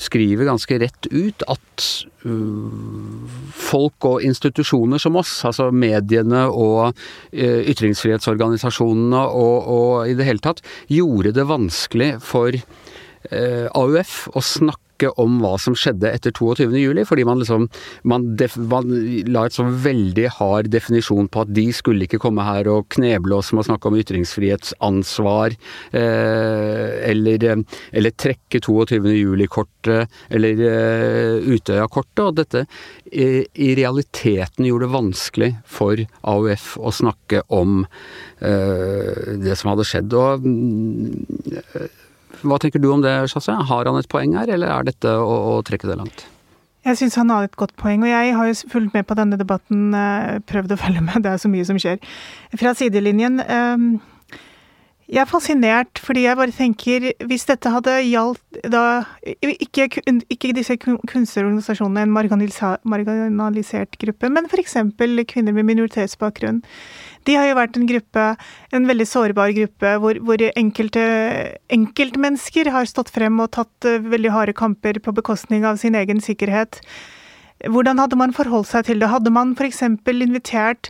skriver 0.00 0.48
ganske 0.48 0.78
rett 0.80 1.08
ut 1.12 1.44
at 1.50 1.86
uh, 2.24 3.38
folk 3.56 4.08
og 4.08 4.24
institusjoner 4.26 5.02
som 5.02 5.18
oss, 5.20 5.32
altså 5.48 5.68
mediene 5.74 6.46
og 6.48 6.90
uh, 6.90 7.60
ytringsfrihetsorganisasjonene 7.70 9.24
og, 9.28 9.56
og, 9.76 9.90
i 10.10 10.16
det 10.18 10.28
hele 10.28 10.44
tatt, 10.44 10.64
gjorde 10.90 11.34
det 11.36 11.48
vanskelig 11.50 12.14
for 12.24 12.56
uh, 12.56 13.66
AUF 13.76 14.22
å 14.32 14.44
snakke 14.44 14.89
snakke 15.00 15.20
om 15.20 15.40
hva 15.40 15.56
som 15.58 15.74
skjedde 15.74 16.10
etter 16.10 16.32
22.07, 16.32 17.04
fordi 17.08 17.24
man 17.24 17.40
liksom 17.40 17.68
man, 18.04 18.36
def, 18.36 18.56
man 18.56 18.90
la 19.26 19.46
et 19.46 19.54
så 19.54 19.64
veldig 19.64 20.28
hard 20.38 20.70
definisjon 20.70 21.28
på 21.28 21.44
at 21.44 21.52
de 21.54 21.72
skulle 21.72 22.04
ikke 22.04 22.20
komme 22.20 22.44
her 22.44 22.68
og 22.68 22.88
kneble 22.94 23.36
oss 23.36 23.52
med 23.52 23.64
å 23.64 23.68
snakke 23.70 23.88
om 23.88 23.98
ytringsfrihetsansvar, 24.00 25.56
eh, 25.92 27.10
eller, 27.10 27.64
eller, 27.92 28.10
trekke 28.20 28.60
22.07-kortet, 28.60 30.10
eller 30.30 30.64
eh, 30.68 31.50
Utøya-kortet, 31.50 32.24
og 32.26 32.36
dette 32.36 32.66
i, 33.10 33.46
i, 33.54 33.72
realiteten 33.78 34.66
gjorde 34.66 34.86
det 34.86 34.94
vanskelig 34.94 35.50
for 35.66 36.00
AUF 36.28 36.76
å 36.78 36.92
snakke 36.92 37.42
om 37.48 37.84
eh, 38.44 39.38
det 39.40 39.56
som 39.56 39.72
hadde 39.72 39.88
skjedd. 39.88 40.14
og 40.14 40.44
mm, 40.44 41.99
hva 42.42 42.58
tenker 42.62 42.82
du 42.82 42.90
om 42.92 43.02
det, 43.04 43.14
Chasse? 43.32 43.54
Har 43.70 43.88
han 43.88 43.98
et 44.00 44.10
poeng 44.10 44.36
her, 44.38 44.50
eller 44.50 44.70
er 44.72 44.86
dette 44.90 45.16
å, 45.18 45.40
å 45.54 45.56
trekke 45.66 45.90
det 45.90 45.98
langt? 46.00 46.26
Jeg 46.86 46.96
syns 46.96 47.18
han 47.20 47.28
har 47.28 47.44
et 47.44 47.56
godt 47.60 47.74
poeng, 47.76 48.00
og 48.06 48.08
jeg 48.08 48.32
har 48.36 48.46
jo 48.48 48.54
fulgt 48.72 48.94
med 48.96 49.04
på 49.08 49.16
denne 49.18 49.36
debatten, 49.36 49.90
eh, 49.92 50.38
prøvd 50.48 50.72
å 50.72 50.78
følge 50.80 51.02
med, 51.04 51.20
det 51.26 51.34
er 51.34 51.42
så 51.42 51.50
mye 51.52 51.66
som 51.68 51.76
skjer. 51.80 52.00
Fra 52.56 52.72
sidelinjen. 52.76 53.42
Ehm, 53.44 53.90
jeg 55.10 55.18
er 55.24 55.26
fascinert, 55.26 55.98
fordi 55.98 56.22
jeg 56.22 56.38
bare 56.38 56.54
tenker 56.54 57.06
Hvis 57.26 57.46
dette 57.48 57.72
hadde 57.74 57.96
gjaldt 58.06 58.60
da 58.70 59.02
Ikke, 59.42 59.88
ikke 60.30 60.52
disse 60.54 60.76
kunstnerorganisasjonene, 60.78 62.06
en 62.06 62.14
marginalisert 62.14 63.98
gruppe, 63.98 64.30
men 64.30 64.46
f.eks. 64.46 64.76
kvinner 65.32 65.56
med 65.56 65.66
minoritetsbakgrunn. 65.66 66.62
De 67.26 67.36
har 67.36 67.50
jo 67.50 67.58
vært 67.58 67.76
en 67.76 67.88
gruppe, 67.88 68.26
en 68.72 68.88
veldig 68.88 69.06
sårbar 69.06 69.52
gruppe, 69.56 69.94
hvor, 70.02 70.20
hvor 70.24 70.44
enkelte 70.56 71.04
enkeltmennesker 71.72 72.70
har 72.72 72.88
stått 72.88 73.12
frem 73.12 73.40
og 73.42 73.50
tatt 73.56 73.88
eh, 73.88 74.00
veldig 74.00 74.32
harde 74.34 74.56
kamper 74.56 75.02
på 75.04 75.14
bekostning 75.16 75.66
av 75.68 75.80
sin 75.82 75.98
egen 75.98 76.22
sikkerhet. 76.24 76.80
Hvordan 77.68 78.00
hadde 78.00 78.16
man 78.16 78.32
forholdt 78.32 78.70
seg 78.70 78.86
til 78.88 79.02
det? 79.02 79.10
Hadde 79.12 79.32
man 79.34 79.52
f.eks. 79.52 79.82
invitert 79.84 80.88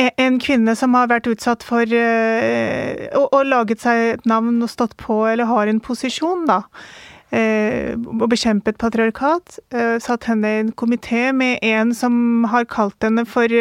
en 0.00 0.38
kvinne 0.40 0.74
som 0.78 0.94
har 0.96 1.10
vært 1.10 1.28
utsatt 1.30 1.64
for 1.66 1.84
uh, 1.84 3.06
og, 3.18 3.26
og, 3.26 3.42
laget 3.48 3.82
seg 3.84 4.02
et 4.14 4.26
navn 4.28 4.62
og 4.62 4.72
stått 4.72 4.96
på, 5.00 5.22
eller 5.28 5.50
har 5.50 5.70
en 5.70 5.82
posisjon, 5.84 6.46
da. 6.48 6.62
Uh, 7.30 7.94
og 8.16 8.30
bekjempet 8.32 8.80
patriarkat. 8.80 9.60
Uh, 9.74 9.98
satt 10.02 10.26
henne 10.30 10.48
i 10.48 10.62
en 10.64 10.72
komité 10.72 11.30
med 11.36 11.60
en 11.62 11.94
som 11.94 12.48
har 12.50 12.66
kalt 12.70 12.98
henne 13.06 13.26
for 13.28 13.60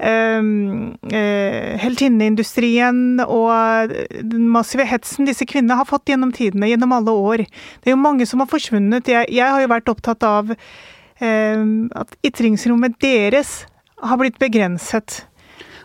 Ehm, 0.00 0.96
eh, 1.12 1.76
heltinneindustrien 1.76 3.20
og 3.20 3.92
den 4.24 4.46
massive 4.48 4.86
hetsen 4.88 5.28
disse 5.28 5.44
kvinnene 5.44 5.76
har 5.76 5.88
fått 5.88 6.08
gjennom 6.08 6.32
tidene, 6.32 6.70
gjennom 6.70 6.94
alle 6.96 7.12
år. 7.12 7.44
Det 7.44 7.90
er 7.90 7.96
jo 7.96 8.00
mange 8.00 8.24
som 8.28 8.40
har 8.40 8.48
forsvunnet. 8.48 9.10
Jeg, 9.12 9.28
jeg 9.28 9.44
har 9.44 9.60
jo 9.60 9.68
vært 9.68 9.92
opptatt 9.92 10.24
av 10.24 10.54
eh, 10.54 11.66
at 12.00 12.16
ytringsrommet 12.24 12.96
deres 13.02 13.66
har 14.00 14.16
blitt 14.16 14.40
begrenset. 14.40 15.26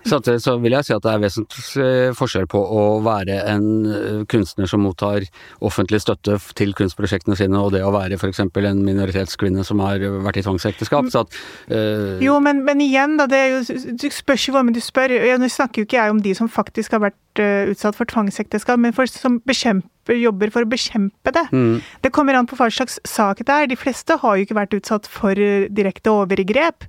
Samtidig 0.06 0.42
så 0.44 0.56
vil 0.62 0.76
jeg 0.76 0.88
si 0.88 0.94
at 0.96 1.04
det 1.06 1.12
er 1.12 1.24
vesentlig 1.24 2.14
forskjell 2.18 2.48
på 2.52 2.62
å 2.62 2.84
være 3.06 3.40
en 3.50 3.68
eh, 3.90 4.22
kunstner 4.30 4.70
som 4.70 4.84
mottar 4.86 5.26
offentlig 5.66 6.02
støtte 6.04 6.38
til 6.58 6.76
kunstprosjektene 6.78 7.38
sine, 7.40 7.58
og 7.60 7.74
det 7.74 7.82
å 7.86 7.94
være 7.96 8.20
f.eks. 8.20 8.44
en 8.46 8.84
minoritetskvinne 8.86 9.66
som 9.66 9.82
har 9.86 10.04
vært 10.26 10.42
i 10.42 10.46
tvangsekteskap. 10.46 11.10
Så 11.14 11.26
at 11.26 11.40
øh... 11.74 12.22
Jo, 12.24 12.38
men, 12.44 12.64
men, 12.68 12.84
igjen, 12.86 13.18
da. 13.20 13.28
Det 13.32 13.42
er 13.42 13.54
jo, 13.56 13.94
du 13.98 14.10
spør 14.14 14.40
ikke 14.40 14.58
hva 14.58 14.66
du 14.76 14.82
spør. 14.84 15.18
Nå 15.42 15.50
snakker 15.52 15.82
jo 15.82 15.90
ikke 15.90 16.02
jeg 16.02 16.16
om 16.16 16.22
de 16.26 16.36
som 16.38 16.52
faktisk 16.52 16.98
har 16.98 17.08
vært 17.08 17.20
uh, 17.42 17.72
utsatt 17.72 17.98
for 17.98 18.10
tvangsekteskap, 18.10 18.80
men 18.82 18.96
for, 18.96 19.10
som 19.10 19.40
bekjemper 19.48 19.92
jobber 20.14 20.52
for 20.54 20.62
å 20.62 20.70
bekjempe 20.70 21.34
det. 21.34 21.48
Mm. 21.50 21.80
Det 22.06 22.12
kommer 22.14 22.38
an 22.38 22.46
på 22.46 22.58
hva 22.60 22.68
slags 22.70 23.00
sak 23.10 23.42
det 23.42 23.50
er. 23.50 23.70
De 23.72 23.80
fleste 23.80 24.20
har 24.22 24.38
jo 24.38 24.46
ikke 24.46 24.58
vært 24.60 24.76
utsatt 24.78 25.10
for 25.10 25.34
direkte 25.34 26.14
overgrep, 26.14 26.86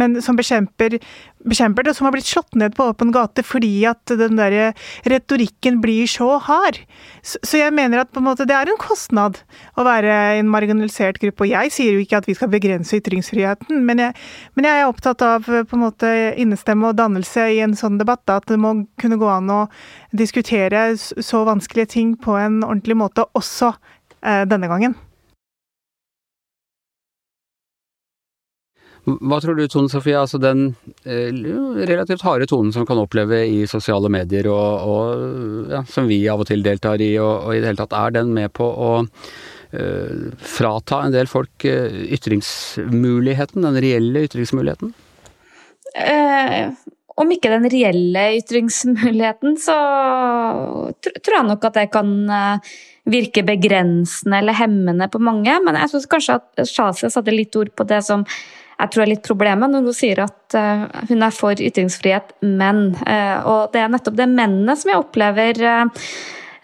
men 0.00 0.16
som 0.24 0.38
bekjemper 0.38 0.96
bekjemper 1.44 1.84
det, 1.84 1.94
som 1.96 2.06
har 2.06 2.14
blitt 2.14 2.28
slått 2.28 2.56
ned 2.58 2.74
på 2.76 2.86
åpen 2.90 3.12
gate 3.14 3.44
fordi 3.44 3.84
at 3.88 4.12
den 4.18 4.38
der 4.38 4.74
retorikken 5.08 5.80
blir 5.84 6.08
så 6.10 6.38
hard. 6.42 6.80
Så 7.22 7.60
jeg 7.60 7.74
mener 7.76 8.02
at 8.02 8.12
på 8.14 8.22
en 8.22 8.28
måte 8.28 8.46
det 8.48 8.56
er 8.56 8.70
en 8.70 8.80
kostnad 8.80 9.40
å 9.76 9.84
være 9.86 10.14
en 10.40 10.50
marginalisert 10.52 11.20
gruppe. 11.22 11.44
Og 11.44 11.52
jeg 11.52 11.72
sier 11.74 11.96
jo 11.96 12.04
ikke 12.04 12.22
at 12.22 12.28
vi 12.28 12.36
skal 12.38 12.52
begrense 12.52 12.96
ytringsfriheten, 12.96 13.84
men 13.84 14.02
jeg, 14.06 14.16
men 14.56 14.68
jeg 14.68 14.80
er 14.80 14.88
opptatt 14.88 15.24
av 15.24 15.44
på 15.44 15.76
en 15.76 15.84
måte 15.84 16.10
innestemme 16.40 16.90
og 16.90 16.98
dannelse 17.00 17.48
i 17.52 17.60
en 17.64 17.76
sånn 17.78 18.00
debatt. 18.00 18.24
Da, 18.24 18.40
at 18.40 18.48
det 18.48 18.60
må 18.60 18.76
kunne 19.00 19.20
gå 19.20 19.28
an 19.28 19.52
å 19.52 19.60
diskutere 20.14 20.92
så 20.98 21.44
vanskelige 21.48 21.94
ting 21.96 22.14
på 22.20 22.36
en 22.38 22.62
ordentlig 22.62 22.96
måte 22.98 23.26
også 23.34 23.72
eh, 24.22 24.44
denne 24.50 24.70
gangen. 24.70 24.94
Hva 29.04 29.36
tror 29.42 29.58
du 29.58 29.66
Tone 29.68 29.90
Sofie, 29.92 30.16
altså 30.16 30.38
den 30.40 30.70
eh, 31.04 31.28
relativt 31.84 32.24
harde 32.24 32.46
tonen 32.48 32.72
som 32.72 32.86
kan 32.88 32.96
oppleve 33.02 33.42
i 33.44 33.66
sosiale 33.68 34.08
medier, 34.08 34.48
og, 34.48 34.86
og 34.88 35.72
ja, 35.74 35.82
som 35.90 36.08
vi 36.08 36.22
av 36.32 36.40
og 36.40 36.48
til 36.48 36.64
deltar 36.64 37.02
i, 37.04 37.18
og, 37.20 37.44
og, 37.44 37.52
i 37.52 37.60
det 37.60 37.68
hele 37.68 37.82
tatt, 37.82 37.92
er 37.98 38.16
den 38.16 38.32
med 38.32 38.48
på 38.56 38.64
å 38.64 39.04
uh, 39.04 40.32
frata 40.40 41.04
en 41.04 41.12
del 41.12 41.28
folk 41.28 41.68
ytringsmuligheten, 41.68 43.68
den 43.68 43.76
reelle 43.84 44.24
ytringsmuligheten? 44.24 44.96
Eh, 45.94 46.72
om 47.14 47.30
ikke 47.30 47.52
den 47.52 47.68
reelle 47.70 48.24
ytringsmuligheten, 48.40 49.54
så 49.62 49.76
tror 50.98 51.36
jeg 51.38 51.46
nok 51.46 51.68
at 51.68 51.78
det 51.78 51.86
kan 51.94 52.10
eh, 52.26 52.74
virke 53.10 53.44
begrensende 53.46 54.40
eller 54.42 54.58
hemmende 54.58 55.08
på 55.12 55.22
mange. 55.22 55.54
Men 55.62 55.78
jeg 55.78 55.92
syns 55.92 56.10
kanskje 56.10 56.40
at 56.40 56.66
Shazia 56.66 57.12
satte 57.12 57.34
litt 57.34 57.54
ord 57.60 57.70
på 57.76 57.86
det 57.86 58.02
som 58.06 58.26
jeg 58.74 58.90
tror 58.90 59.04
er 59.04 59.12
litt 59.12 59.22
problemet 59.22 59.70
når 59.70 59.84
hun 59.86 59.94
sier 59.94 60.24
at 60.24 60.54
uh, 60.58 60.88
hun 61.06 61.20
er 61.22 61.34
for 61.34 61.60
ytringsfrihet, 61.62 62.32
men. 62.42 62.88
Uh, 63.06 63.38
og 63.46 63.60
det 63.70 63.84
er 63.84 63.92
nettopp 63.92 64.16
det 64.18 64.26
mennene 64.32 64.74
som 64.74 64.90
jeg 64.90 64.98
opplever 65.04 65.62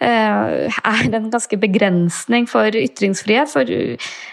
er 0.00 1.12
en 1.12 1.28
ganske 1.30 1.59
begrensning 1.61 2.49
for 2.50 2.75
ytringsfrihet. 2.75 3.52
For 3.52 3.71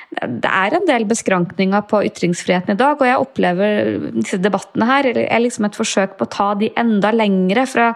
det 0.07 0.47
er 0.47 0.73
en 0.73 0.85
del 0.87 1.03
beskrankninger 1.07 1.83
på 1.91 1.99
ytringsfriheten 2.07 2.73
i 2.73 2.79
dag, 2.79 2.95
og 2.95 3.09
jeg 3.09 3.19
opplever 3.19 3.89
disse 4.15 4.39
debattene 4.39 4.87
her. 4.87 5.09
Er 5.19 5.43
liksom 5.43 5.67
et 5.67 5.75
forsøk 5.75 6.15
på 6.17 6.23
å 6.25 6.31
ta 6.31 6.47
de 6.57 6.69
enda 6.79 7.11
lengre 7.11 7.65
fra, 7.67 7.89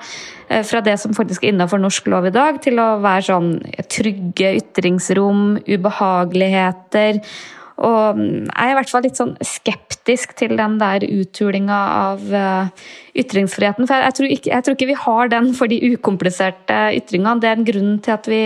fra 0.68 0.84
det 0.84 0.98
som 1.00 1.16
faktisk 1.16 1.46
er 1.46 1.54
innenfor 1.54 1.80
norsk 1.80 2.12
lov 2.12 2.28
i 2.28 2.34
dag, 2.36 2.60
til 2.64 2.84
å 2.84 2.90
være 3.02 3.26
sånn 3.30 3.50
trygge 3.88 4.52
ytringsrom, 4.60 5.56
ubehageligheter. 5.72 7.24
Og 7.82 8.20
jeg 8.20 8.52
er 8.52 8.74
i 8.74 8.78
hvert 8.78 8.92
fall 8.92 9.06
litt 9.08 9.18
sånn 9.18 9.34
skeptisk 9.46 10.36
til 10.38 10.54
den 10.60 10.78
der 10.82 11.06
uthulinga 11.08 11.80
av 12.12 12.28
uh, 12.36 12.90
ytringsfriheten. 13.18 13.88
For 13.90 14.06
jeg 14.06 14.16
tror, 14.18 14.32
ikke, 14.36 14.52
jeg 14.52 14.66
tror, 14.66 14.78
ikke, 14.78 14.90
vi 14.92 15.00
har 15.04 15.32
den 15.32 15.52
for 15.58 15.72
de 15.72 15.80
ukompliserte 15.94 16.80
ytringene. 16.98 17.40
Det 17.42 17.50
er 17.50 17.60
en 17.60 17.68
grunn 17.68 17.94
til 18.04 18.16
at 18.16 18.30
vi 18.32 18.42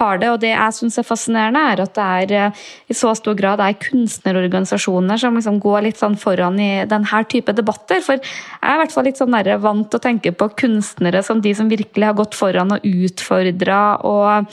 har 0.00 0.20
det. 0.22 0.30
Og 0.32 0.40
det 0.42 0.52
jeg 0.52 0.76
syns 0.78 0.98
er 0.98 1.06
fascinerende, 1.06 1.64
er 1.72 1.84
at 1.84 1.94
det 1.98 2.08
er 2.08 2.50
uh, 2.50 2.64
i 2.88 2.96
så 2.96 3.14
stor 3.18 3.38
grad 3.38 3.62
er 3.62 3.78
kunstnerorganisasjoner 3.82 5.20
som 5.20 5.38
liksom 5.38 5.60
går 5.62 5.86
litt 5.88 6.00
sånn 6.00 6.18
foran 6.18 6.58
i 6.62 6.70
denne 6.88 7.22
type 7.30 7.54
debatter. 7.56 8.02
For 8.04 8.18
jeg 8.18 8.58
er 8.60 8.76
i 8.76 8.82
hvert 8.82 8.94
fall 8.94 9.08
litt 9.08 9.20
sånn 9.20 9.36
vant 9.62 9.88
til 9.90 10.00
å 10.00 10.06
tenke 10.08 10.34
på 10.34 10.50
kunstnere 10.58 11.22
som 11.26 11.42
de 11.44 11.54
som 11.54 11.70
virkelig 11.70 12.10
har 12.10 12.18
gått 12.18 12.36
foran 12.38 12.74
og 12.76 12.86
utfordra 12.86 13.82
og 14.06 14.48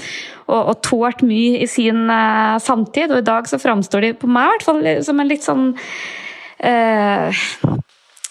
og, 0.45 0.59
og 0.59 0.75
tålt 0.85 1.23
mye 1.25 1.63
i 1.63 1.67
sin 1.69 2.05
uh, 2.05 2.61
samtid. 2.61 3.09
Og 3.09 3.23
i 3.23 3.25
dag 3.25 3.49
så 3.49 3.57
framstår 3.61 4.05
de 4.05 4.13
på 4.19 4.29
meg 4.29 4.45
i 4.45 4.53
hvert 4.53 4.67
fall 4.67 4.89
som 5.07 5.21
en 5.21 5.31
litt 5.31 5.45
sånn 5.45 5.71
uh, 5.73 7.45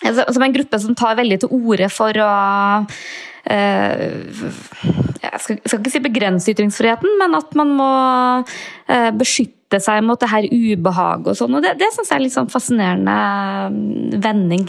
Som 0.05 0.45
en 0.45 0.57
gruppe 0.57 0.81
som 0.83 0.97
tar 0.99 1.19
veldig 1.21 1.41
til 1.45 1.55
orde 1.57 1.89
for 1.93 2.21
å 2.21 2.31
uh, 2.85 2.87
jeg 5.25 5.41
skal, 5.41 5.59
ikke 5.81 5.93
si 5.93 6.01
begrense 6.05 6.53
ytringsfriheten, 6.53 7.19
men 7.21 7.37
at 7.37 7.53
man 7.59 7.73
må 7.77 7.89
beskytte 9.19 9.81
seg 9.83 10.01
mot 10.07 10.21
det 10.21 10.31
her 10.31 10.47
ubehaget 10.49 11.29
og 11.33 11.37
sånn. 11.37 11.57
Og 11.59 11.65
det, 11.65 11.75
det 11.81 11.91
syns 11.93 12.13
jeg 12.13 12.17
er 12.17 12.25
litt 12.25 12.37
sånn 12.37 12.53
fascinerende 12.53 14.19
vending. 14.25 14.69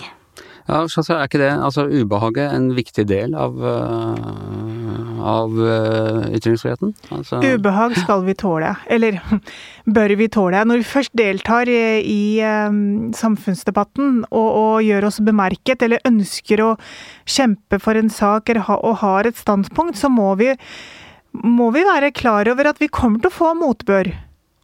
Ja, 0.66 0.82
så 0.90 1.04
er 1.14 1.28
ikke 1.28 1.44
det 1.44 1.52
altså 1.54 1.86
ubehaget 1.86 2.50
en 2.56 2.72
viktig 2.74 3.06
del 3.06 3.36
av, 3.38 3.54
uh, 3.62 4.85
av 5.22 5.54
uh, 5.60 6.26
ytringsfriheten? 6.36 6.94
Altså... 7.16 7.40
Ubehag 7.44 7.96
skal 8.00 8.26
vi 8.28 8.36
tåle, 8.38 8.74
eller 8.92 9.20
bør 9.98 10.16
vi 10.20 10.28
tåle. 10.32 10.64
Når 10.68 10.82
vi 10.82 10.90
først 10.90 11.14
deltar 11.18 11.72
i, 11.72 11.80
i 12.02 12.20
um, 12.42 13.14
samfunnsdebatten 13.16 14.26
og, 14.30 14.50
og, 14.50 14.76
gjør 14.86 15.10
oss 15.10 15.22
bemerket, 15.26 15.86
eller 15.86 16.04
ønsker 16.08 16.64
å 16.66 16.74
kjempe 17.26 17.80
for 17.84 18.00
en 18.00 18.12
sak 18.14 18.54
og 18.56 18.94
har 19.02 19.28
et 19.30 19.40
standpunkt, 19.40 20.00
så 20.00 20.12
må 20.12 20.34
vi, 20.40 20.54
må 21.44 21.72
vi 21.76 21.86
være 21.88 22.14
klar 22.16 22.50
over 22.52 22.72
at 22.72 22.82
vi 22.82 22.92
kommer 22.92 23.24
til 23.24 23.34
å 23.34 23.40
få 23.40 23.56
motbør. 23.60 24.14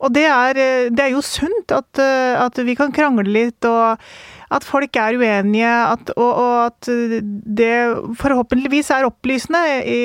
Og 0.02 0.14
det 0.16 0.26
er, 0.26 0.58
det 0.90 1.04
er 1.04 1.12
jo 1.14 1.22
sunt 1.22 1.72
at, 1.76 2.00
at 2.02 2.58
vi 2.66 2.74
kan 2.78 2.94
krangle 2.96 3.30
litt 3.30 3.66
og 3.70 4.02
at 4.52 4.66
folk 4.68 4.98
er 5.00 5.16
uenige, 5.16 5.70
at, 5.94 6.12
og, 6.18 6.32
og, 6.34 6.66
at 6.66 6.90
det 7.62 7.76
forhåpentligvis 8.20 8.90
er 8.92 9.08
opplysende 9.08 9.62
i, 9.88 10.02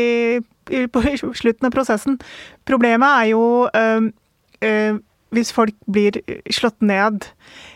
i, 0.71 0.85
på 0.87 1.03
slutten 1.35 1.67
av 1.67 1.75
prosessen. 1.75 2.21
Problemet 2.69 3.09
er 3.09 3.33
jo 3.33 3.43
øh, 3.67 4.11
øh, 4.63 5.01
hvis 5.35 5.51
folk 5.53 5.75
blir 5.91 6.21
slått 6.55 6.79
ned 6.87 7.27
Eh, 7.27 7.76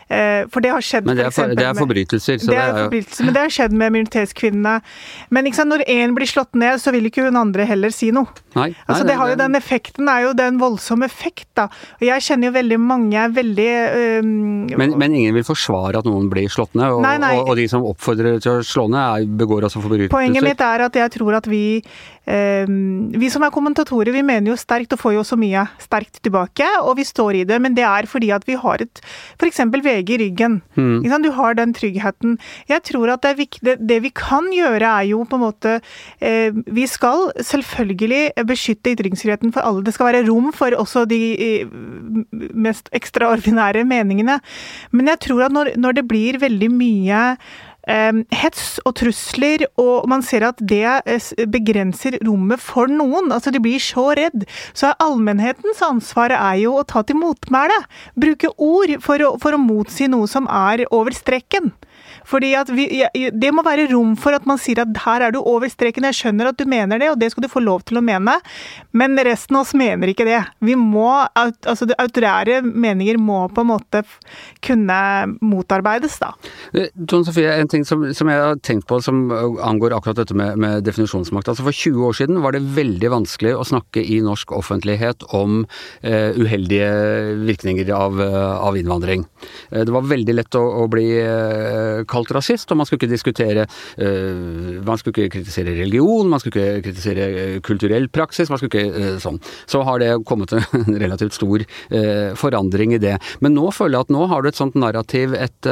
for 0.51 0.63
det 0.63 0.73
har 0.73 0.83
skjedd 0.85 1.07
Men 1.07 1.19
det 1.19 1.25
er, 1.29 1.33
for, 1.35 1.53
det 1.55 1.65
er 1.65 1.77
forbrytelser. 1.77 2.39
Det 2.41 2.55
er, 2.55 2.73
det 2.75 2.85
forbrytelser, 2.85 3.27
Men 3.27 3.35
det 3.37 3.43
har 3.45 3.53
skjedd 3.55 3.75
med 3.77 3.95
minoritetskvinnene. 3.97 4.75
Men 5.31 5.51
sant, 5.55 5.71
når 5.71 5.85
én 5.89 6.15
blir 6.17 6.29
slått 6.29 6.57
ned, 6.59 6.81
så 6.81 6.93
vil 6.95 7.07
ikke 7.09 7.27
hun 7.27 7.39
andre 7.39 7.67
heller 7.69 7.93
si 7.95 8.11
noe. 8.15 8.31
Nei, 8.51 8.71
nei, 8.73 8.83
altså, 8.87 9.05
det 9.07 9.15
har 9.15 9.31
jo 9.31 9.37
den 9.39 9.55
effekten 9.55 10.09
er 10.11 10.25
jo 10.25 10.33
den 10.35 10.57
voldsomme 10.59 11.07
effekt, 11.07 11.47
da. 11.55 11.69
Og 12.01 12.03
jeg 12.03 12.25
kjenner 12.25 12.49
jo 12.49 12.55
veldig 12.57 12.79
mange 12.83 13.19
er 13.21 13.31
veldig 13.31 13.69
um, 14.25 14.31
men, 14.67 14.95
men, 14.99 15.15
ingen 15.15 15.37
vil 15.37 15.45
forsvare 15.47 16.01
at 16.01 16.07
noen 16.07 16.27
blir 16.31 16.51
slått 16.51 16.75
ned, 16.75 16.97
og, 16.97 17.03
nei, 17.05 17.15
nei. 17.21 17.33
og, 17.39 17.53
og 17.53 17.59
de 17.59 17.67
som 17.71 17.85
oppfordrer 17.87 18.41
til 18.43 18.59
å 18.59 18.65
slå 18.65 18.87
ned, 18.91 19.31
begår 19.39 19.67
altså 19.67 19.83
forbrytelser? 19.83 20.13
Poenget 20.13 20.45
mitt 20.45 20.63
er 20.65 20.87
at 20.87 20.99
jeg 21.03 21.15
tror 21.21 21.39
at 21.41 21.47
vi 21.51 21.63
Vi 22.31 23.29
som 23.33 23.43
er 23.43 23.49
kommentatorer, 23.51 24.11
vi 24.13 24.21
mener 24.23 24.51
jo 24.51 24.57
sterkt 24.59 24.93
og 24.93 24.99
får 25.01 25.15
jo 25.15 25.23
så 25.25 25.35
mye 25.39 25.63
sterkt 25.81 26.19
tilbake, 26.21 26.67
og 26.85 26.93
vi 26.99 27.05
står 27.07 27.39
i 27.39 27.43
det, 27.49 27.57
men 27.59 27.73
det 27.75 27.83
er 27.87 28.05
fordi 28.07 28.29
at 28.31 28.45
vi 28.47 28.55
har 28.61 28.83
et 28.83 29.01
f.eks. 29.41 29.63
VG 29.81 30.00
lege 30.01 30.15
i 30.15 30.19
ryggen. 30.25 30.61
Mm. 30.75 31.21
Du 31.21 31.31
har 31.31 31.55
den 31.55 31.73
tryggheten. 31.73 32.37
Jeg 32.67 32.83
tror 32.83 33.13
at 33.13 33.21
det 33.21 33.37
viktig 33.37 33.77
Det 33.87 34.01
vi 34.03 34.09
kan 34.09 34.51
gjøre, 34.51 34.81
er 34.81 35.03
jo 35.11 35.23
på 35.23 35.35
en 35.35 35.45
måte 35.45 35.81
eh, 36.19 36.51
Vi 36.51 36.87
skal 36.87 37.31
selvfølgelig 37.37 38.33
beskytte 38.45 38.95
ytringsfriheten 38.95 39.53
for 39.53 39.61
alle. 39.61 39.83
Det 39.83 39.93
skal 39.93 40.11
være 40.11 40.27
rom 40.27 40.51
for 40.53 40.71
også 40.71 41.05
de 41.05 41.21
eh, 41.35 41.67
mest 42.53 42.89
ekstraordinære 42.93 43.85
meningene. 43.85 44.39
Men 44.91 45.07
jeg 45.07 45.19
tror 45.19 45.45
at 45.45 45.51
når, 45.51 45.75
når 45.77 45.91
det 45.99 46.07
blir 46.07 46.39
veldig 46.41 46.71
mye 46.71 47.21
hets 47.87 48.79
og 48.85 48.95
trusler, 48.99 49.65
og 49.81 50.07
man 50.09 50.21
ser 50.21 50.45
at 50.45 50.59
det 50.61 50.85
eh, 50.85 51.45
begrenser 51.49 52.19
rommet 52.25 52.61
for 52.61 52.91
noen. 52.91 53.31
Altså, 53.33 53.51
de 53.51 53.61
blir 53.63 53.81
så 53.81 54.11
redd. 54.17 54.45
Så 54.73 54.93
allmennhetens 55.01 55.81
ansvar 55.85 56.33
er 56.35 56.61
jo 56.61 56.77
å 56.77 56.85
ta 56.87 57.01
til 57.03 57.17
motmæle. 57.21 57.77
Bruke 58.19 58.53
ord 58.57 58.97
for 59.01 59.25
å, 59.25 59.35
for 59.41 59.57
å 59.57 59.61
motsi 59.61 60.09
noe 60.11 60.29
som 60.29 60.47
er 60.47 60.85
over 60.91 61.15
streken. 61.15 61.71
Fordi 62.27 62.51
vi, 62.75 62.87
Det 63.13 63.51
må 63.53 63.63
være 63.65 63.89
rom 63.91 64.15
for 64.19 64.35
at 64.35 64.45
man 64.49 64.59
sier 64.61 64.83
at 64.83 65.01
her 65.05 65.27
er 65.27 65.33
du 65.33 65.39
over 65.41 65.69
streken, 65.71 66.07
jeg 66.09 66.19
skjønner 66.19 66.51
at 66.51 66.59
du 66.59 66.67
mener 66.69 67.01
det, 67.01 67.11
og 67.13 67.19
det 67.19 67.31
skal 67.33 67.45
du 67.45 67.51
få 67.51 67.63
lov 67.63 67.85
til 67.87 67.99
å 67.99 68.05
mene, 68.05 68.37
men 68.97 69.17
resten 69.25 69.57
av 69.57 69.65
oss 69.65 69.73
mener 69.77 70.11
ikke 70.11 70.27
det. 70.27 70.39
Vi 70.63 70.75
må, 70.79 71.09
altså 71.35 71.89
Autorære 72.01 72.61
meninger 72.63 73.19
må 73.21 73.43
på 73.53 73.63
en 73.63 73.71
måte 73.71 74.03
kunne 74.63 74.97
motarbeides, 75.41 76.17
da. 76.21 76.31
Eh, 76.73 76.89
Tone 77.07 77.27
Sofie, 77.27 77.51
en 77.53 77.71
ting 77.71 77.85
som, 77.87 78.03
som, 78.15 78.29
jeg 78.31 78.43
har 78.43 78.59
tenkt 78.63 78.87
på 78.89 78.99
som 79.03 79.23
angår 79.31 79.95
akkurat 79.97 80.21
dette 80.21 80.37
med, 80.37 80.59
med, 80.61 80.85
definisjonsmakt. 80.85 81.49
altså 81.51 81.65
For 81.67 81.75
20 81.75 82.07
år 82.07 82.17
siden 82.21 82.41
var 82.43 82.55
det 82.55 82.63
veldig 82.75 83.11
vanskelig 83.13 83.55
å 83.57 83.67
snakke 83.67 84.03
i 84.03 84.21
norsk 84.23 84.53
offentlighet 84.55 85.25
om 85.37 85.63
uh, 85.65 86.31
uheldige 86.37 86.89
virkninger 87.45 87.91
av, 87.95 88.19
av 88.21 88.77
innvandring. 88.79 89.25
Uh, 89.71 89.83
det 89.87 89.93
var 89.93 90.07
veldig 90.09 90.37
lett 90.37 90.59
å, 90.59 90.63
å 90.83 90.87
bli 90.91 91.09
kalt 92.11 92.31
rasist, 92.35 92.71
og 92.71 92.79
man 92.79 92.87
skulle 92.87 93.01
ikke 93.01 93.11
diskutere 93.11 93.65
uh, 93.65 94.81
Man 94.85 94.99
skulle 94.99 95.27
ikke 95.27 95.37
kritisere 95.37 95.75
religion, 95.77 96.29
man 96.31 96.41
skulle 96.41 96.77
ikke 96.77 96.85
kritisere 96.89 97.29
uh, 97.31 97.57
kulturell 97.65 98.07
praksis, 98.13 98.51
man 98.51 98.61
skulle 98.61 98.71
ikke 98.71 98.91
uh, 98.91 99.17
sånn. 99.21 99.39
Så 99.69 99.83
har 99.87 100.01
det 100.01 100.11
kommet 100.27 100.53
en 100.55 100.97
relativt 101.03 101.37
stor 101.37 101.63
forandring 102.37 102.93
i 102.95 102.99
det. 103.01 103.13
Men 103.43 103.53
nå 103.55 103.69
føler 103.75 103.97
jeg 103.97 104.07
at 104.07 104.13
nå 104.13 104.25
har 104.31 104.43
du 104.43 104.49
et 104.49 104.57
sånt 104.57 104.75
narrativ 104.79 105.33
et, 105.37 105.67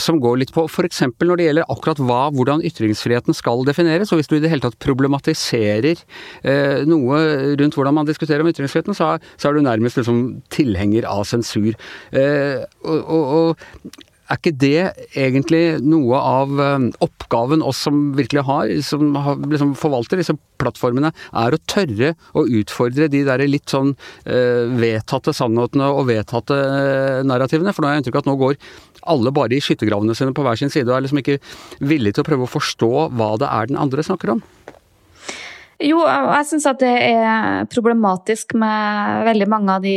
som 0.00 0.18
går 0.22 0.38
litt 0.40 0.52
på 0.54 0.64
f.eks. 0.66 1.02
når 1.20 1.40
det 1.40 1.46
gjelder 1.48 1.68
akkurat 1.72 2.00
hva, 2.02 2.20
hvordan 2.34 2.62
ytringsfriheten 2.66 3.36
skal 3.36 3.64
defineres, 3.68 4.12
og 4.12 4.20
hvis 4.20 4.30
du 4.30 4.36
i 4.38 4.42
det 4.42 4.50
hele 4.52 4.64
tatt 4.64 4.78
problematiserer 4.82 6.02
noe 6.88 7.20
rundt 7.60 7.78
hvordan 7.78 7.98
man 8.00 8.08
diskuterer 8.08 8.44
om 8.44 8.50
ytringsfriheten, 8.50 8.96
så, 8.96 9.14
så 9.36 9.50
er 9.50 9.58
du 9.58 9.64
nærmest 9.66 10.00
liksom 10.00 10.24
tilhenger 10.54 11.08
av 11.10 11.24
sensur. 11.28 11.72
og, 12.14 12.98
og, 12.98 13.24
og 13.38 14.02
er 14.24 14.38
ikke 14.38 14.54
det 14.56 14.80
egentlig 15.18 15.62
noe 15.84 16.18
av 16.18 16.60
eh, 16.62 16.86
oppgaven 17.04 17.64
oss 17.64 17.82
som 17.86 18.00
virkelig 18.16 18.44
har, 18.48 18.72
som 18.86 19.12
liksom 19.50 19.74
forvalter 19.78 20.20
disse 20.20 20.36
plattformene, 20.60 21.12
er 21.36 21.56
å 21.56 21.62
tørre 21.70 22.14
å 22.32 22.46
utfordre 22.60 23.10
de 23.12 23.24
der 23.26 23.44
litt 23.48 23.72
sånn 23.72 23.94
eh, 24.24 24.64
vedtatte 24.80 25.34
sannhetene 25.36 25.90
og 25.92 26.08
vedtatte 26.08 26.56
uh, 26.56 27.20
narrativene? 27.26 27.74
For 27.74 27.84
nå 27.84 27.90
har 27.90 27.98
jeg 27.98 28.04
inntrykk 28.04 28.20
av 28.20 28.24
at 28.24 28.30
nå 28.30 28.36
går 28.40 28.58
alle 29.14 29.34
bare 29.34 29.56
i 29.56 29.64
skyttergravene 29.64 30.16
sine 30.16 30.34
på 30.36 30.44
hver 30.46 30.58
sin 30.60 30.72
side 30.72 30.88
og 30.88 30.96
er 30.96 31.04
liksom 31.04 31.20
ikke 31.20 31.40
villige 31.84 32.16
til 32.16 32.24
å 32.24 32.28
prøve 32.30 32.46
å 32.46 32.54
forstå 32.54 32.92
hva 33.12 33.34
det 33.40 33.50
er 33.50 33.68
den 33.68 33.80
andre 33.80 34.06
snakker 34.06 34.36
om. 34.36 34.44
Jo, 35.82 36.04
jeg 36.06 36.46
syns 36.48 36.68
at 36.70 36.80
det 36.80 36.92
er 37.10 37.66
problematisk 37.72 38.54
med 38.56 39.24
veldig 39.26 39.48
mange 39.50 39.74
av 39.74 39.84
de 39.84 39.96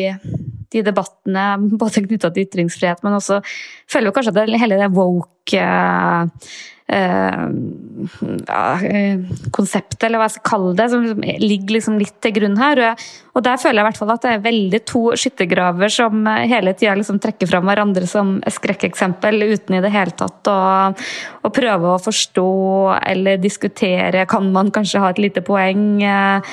de 0.73 0.85
debattene 0.85 1.49
både 1.81 2.05
knytta 2.07 2.31
til 2.33 2.47
ytringsfrihet, 2.47 3.03
men 3.05 3.19
også 3.19 3.41
føler 3.89 4.11
jo 4.11 4.17
kanskje 4.17 4.35
at 4.35 4.57
hele 4.63 4.81
det 4.81 4.91
woke 4.95 5.61
eh, 5.61 6.49
Eh, 6.89 7.47
eh, 8.47 9.19
konseptet, 9.51 10.05
eller 10.07 10.21
hva 10.21 10.27
jeg 10.29 10.37
skal 10.37 10.45
kalle 10.47 10.75
det, 10.77 10.85
som 10.93 11.01
liksom 11.03 11.25
ligger 11.43 11.75
liksom 11.75 11.97
litt 11.99 12.15
til 12.23 12.31
grunn 12.37 12.55
her. 12.59 12.79
Og, 12.79 13.01
der 13.45 13.59
føler 13.61 13.81
jeg 13.81 13.85
i 13.85 13.87
hvert 13.89 13.99
fall 13.99 14.13
at 14.13 14.23
det 14.23 14.31
er 14.33 14.45
veldig 14.45 14.81
to 14.87 15.01
skyttergraver 15.19 15.91
som 15.93 16.23
eh, 16.29 16.45
hele 16.49 16.73
tida 16.77 16.95
liksom 16.97 17.19
trekker 17.23 17.49
fram 17.49 17.67
hverandre 17.67 18.07
som 18.09 18.37
skrekkeksempel, 18.47 19.43
uten 19.53 19.77
i 19.77 19.81
det 19.83 19.91
hele 19.93 20.15
tatt 20.17 20.47
å, 20.51 21.51
prøve 21.53 21.93
å 21.93 21.99
forstå 22.01 22.47
eller 23.07 23.39
diskutere. 23.41 24.25
Kan 24.29 24.49
man 24.55 24.71
kanskje 24.73 25.01
ha 25.03 25.11
et 25.11 25.21
lite 25.21 25.43
poeng? 25.45 25.99
Og, 26.03 26.47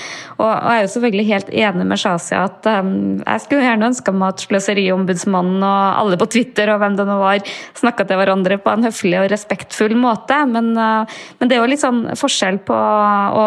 og 0.44 0.50
jeg 0.50 0.74
er 0.74 0.84
jo 0.84 0.92
selvfølgelig 0.94 1.26
helt 1.30 1.50
enig 1.64 1.88
med 1.90 2.00
Shazia 2.00 2.44
at 2.48 2.68
um, 2.70 2.92
jeg 3.20 3.42
skulle 3.44 3.66
gjerne 3.66 3.90
ønska 3.90 4.14
meg 4.14 4.34
at 4.34 4.44
Sløseriombudsmannen 4.46 5.64
og 5.66 6.02
alle 6.02 6.18
på 6.20 6.28
Twitter 6.34 6.70
og 6.72 6.80
hvem 6.82 6.98
det 6.98 7.08
nå 7.08 7.18
var, 7.20 7.54
snakka 7.78 8.06
til 8.08 8.20
hverandre 8.20 8.58
på 8.62 8.72
en 8.72 8.86
høflig 8.86 9.18
og 9.20 9.28
respektfull 9.32 9.96
måte 9.98 10.38
men, 10.50 10.64
Men, 10.64 11.06
men 11.38 11.50
det 11.50 11.56
er 11.56 11.62
jo 11.62 11.70
litt 11.70 11.82
sånn 11.82 12.02
forskjell 12.18 12.60
på 12.66 12.74
å, 12.74 13.44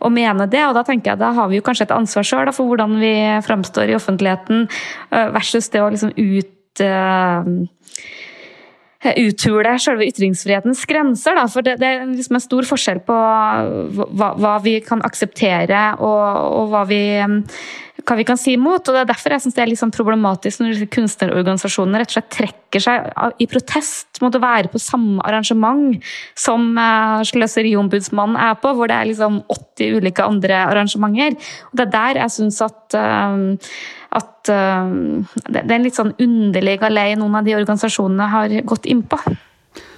å, 0.00 0.12
mene 0.12 0.48
det, 0.50 0.62
og 0.68 0.76
da 0.76 0.84
tenker 0.86 1.12
jeg 1.12 1.22
da 1.22 1.32
har 1.36 1.50
vi 1.50 1.60
jo 1.60 1.66
kanskje 1.66 1.88
et 1.88 1.96
ansvar 1.96 2.26
sjøl 2.26 2.52
for 2.54 2.65
hvordan 2.68 2.98
vi 3.00 3.14
framstår 3.46 3.92
i 3.92 3.96
offentligheten, 3.98 4.66
versus 5.36 5.70
det 5.72 5.82
å 5.82 5.90
liksom 5.92 6.14
ut 6.16 6.52
uthule 9.16 9.72
selve 9.78 10.06
ytringsfrihetens 10.08 10.82
grenser. 10.88 11.36
Da. 11.38 11.46
For 11.50 11.64
det, 11.64 11.76
det, 11.80 11.88
er 11.88 12.08
liksom 12.10 12.38
en 12.38 12.44
stor 12.44 12.66
forskjell 12.68 13.02
på 13.06 13.16
hva, 13.16 14.32
hva 14.34 14.54
vi 14.64 14.78
kan 14.84 15.04
akseptere 15.06 15.82
og, 16.00 16.24
og 16.58 16.72
hva, 16.72 16.82
vi, 16.88 17.00
hva, 18.06 18.16
vi, 18.18 18.26
kan 18.28 18.38
si 18.40 18.54
imot. 18.56 18.86
og 18.86 18.94
Det 18.94 19.02
er 19.02 19.10
derfor 19.10 19.34
jeg 19.34 19.44
synes 19.44 19.56
det 19.56 19.64
er 19.64 19.70
litt 19.70 19.80
sånn 19.82 19.94
problematisk 19.94 20.62
når 20.62 20.84
kunstnerorganisasjonene 20.94 22.02
rett 22.02 22.12
og 22.12 22.16
slett 22.18 22.30
trekker 22.36 22.84
seg 22.86 23.10
i 23.42 23.48
protest 23.50 24.20
mot 24.22 24.34
å 24.34 24.42
være 24.42 24.70
på 24.72 24.82
samme 24.82 25.24
arrangement 25.26 25.98
som 26.38 26.72
uh, 26.78 27.22
Sløseriombudsmannen 27.26 28.38
er 28.48 28.56
på, 28.62 28.72
hvor 28.76 28.90
det 28.90 29.00
er 29.00 29.10
liksom 29.10 29.42
80 29.52 29.98
ulike 30.00 30.26
andre 30.26 30.62
arrangementer. 30.68 31.38
Og 31.70 31.78
Det 31.78 31.86
er 31.86 31.94
der 31.96 32.22
jeg 32.24 32.36
syns 32.38 32.62
at 32.64 32.98
uh, 32.98 33.54
at 34.16 34.48
uh, 34.48 34.86
det 35.50 35.60
er 35.60 35.74
en 35.76 35.84
litt 35.84 35.98
sånn 35.98 36.14
underlig 36.22 36.78
galei 36.80 37.10
noen 37.18 37.36
av 37.36 37.44
de 37.44 37.56
organisasjonene 37.58 38.30
har 38.32 38.54
gått 38.68 38.88
innpå. 38.88 39.18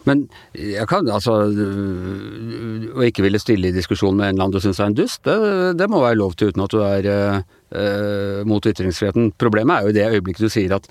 Men 0.08 0.24
jeg 0.56 0.86
kan 0.90 1.06
altså 1.12 1.34
Å 1.52 3.04
ikke 3.06 3.24
ville 3.26 3.40
stille 3.42 3.70
i 3.70 3.76
diskusjon 3.76 4.16
med 4.16 4.30
en 4.30 4.34
eller 4.34 4.46
annen 4.46 4.56
du 4.56 4.64
syns 4.64 4.80
er 4.80 4.90
en 4.90 4.96
dust, 4.96 5.20
det, 5.26 5.36
det, 5.78 5.88
må 5.90 6.00
være 6.02 6.18
lov 6.18 6.34
til 6.38 6.50
uten 6.50 6.64
at 6.64 6.74
du 6.74 6.80
er 6.82 7.08
mot 8.48 8.64
ytringsfriheten. 8.64 9.32
Problemet 9.36 9.76
er 9.76 9.84
jo 9.84 9.92
i 9.92 9.96
det 9.96 10.06
øyeblikket 10.08 10.46
du 10.46 10.52
sier 10.52 10.72
at 10.78 10.86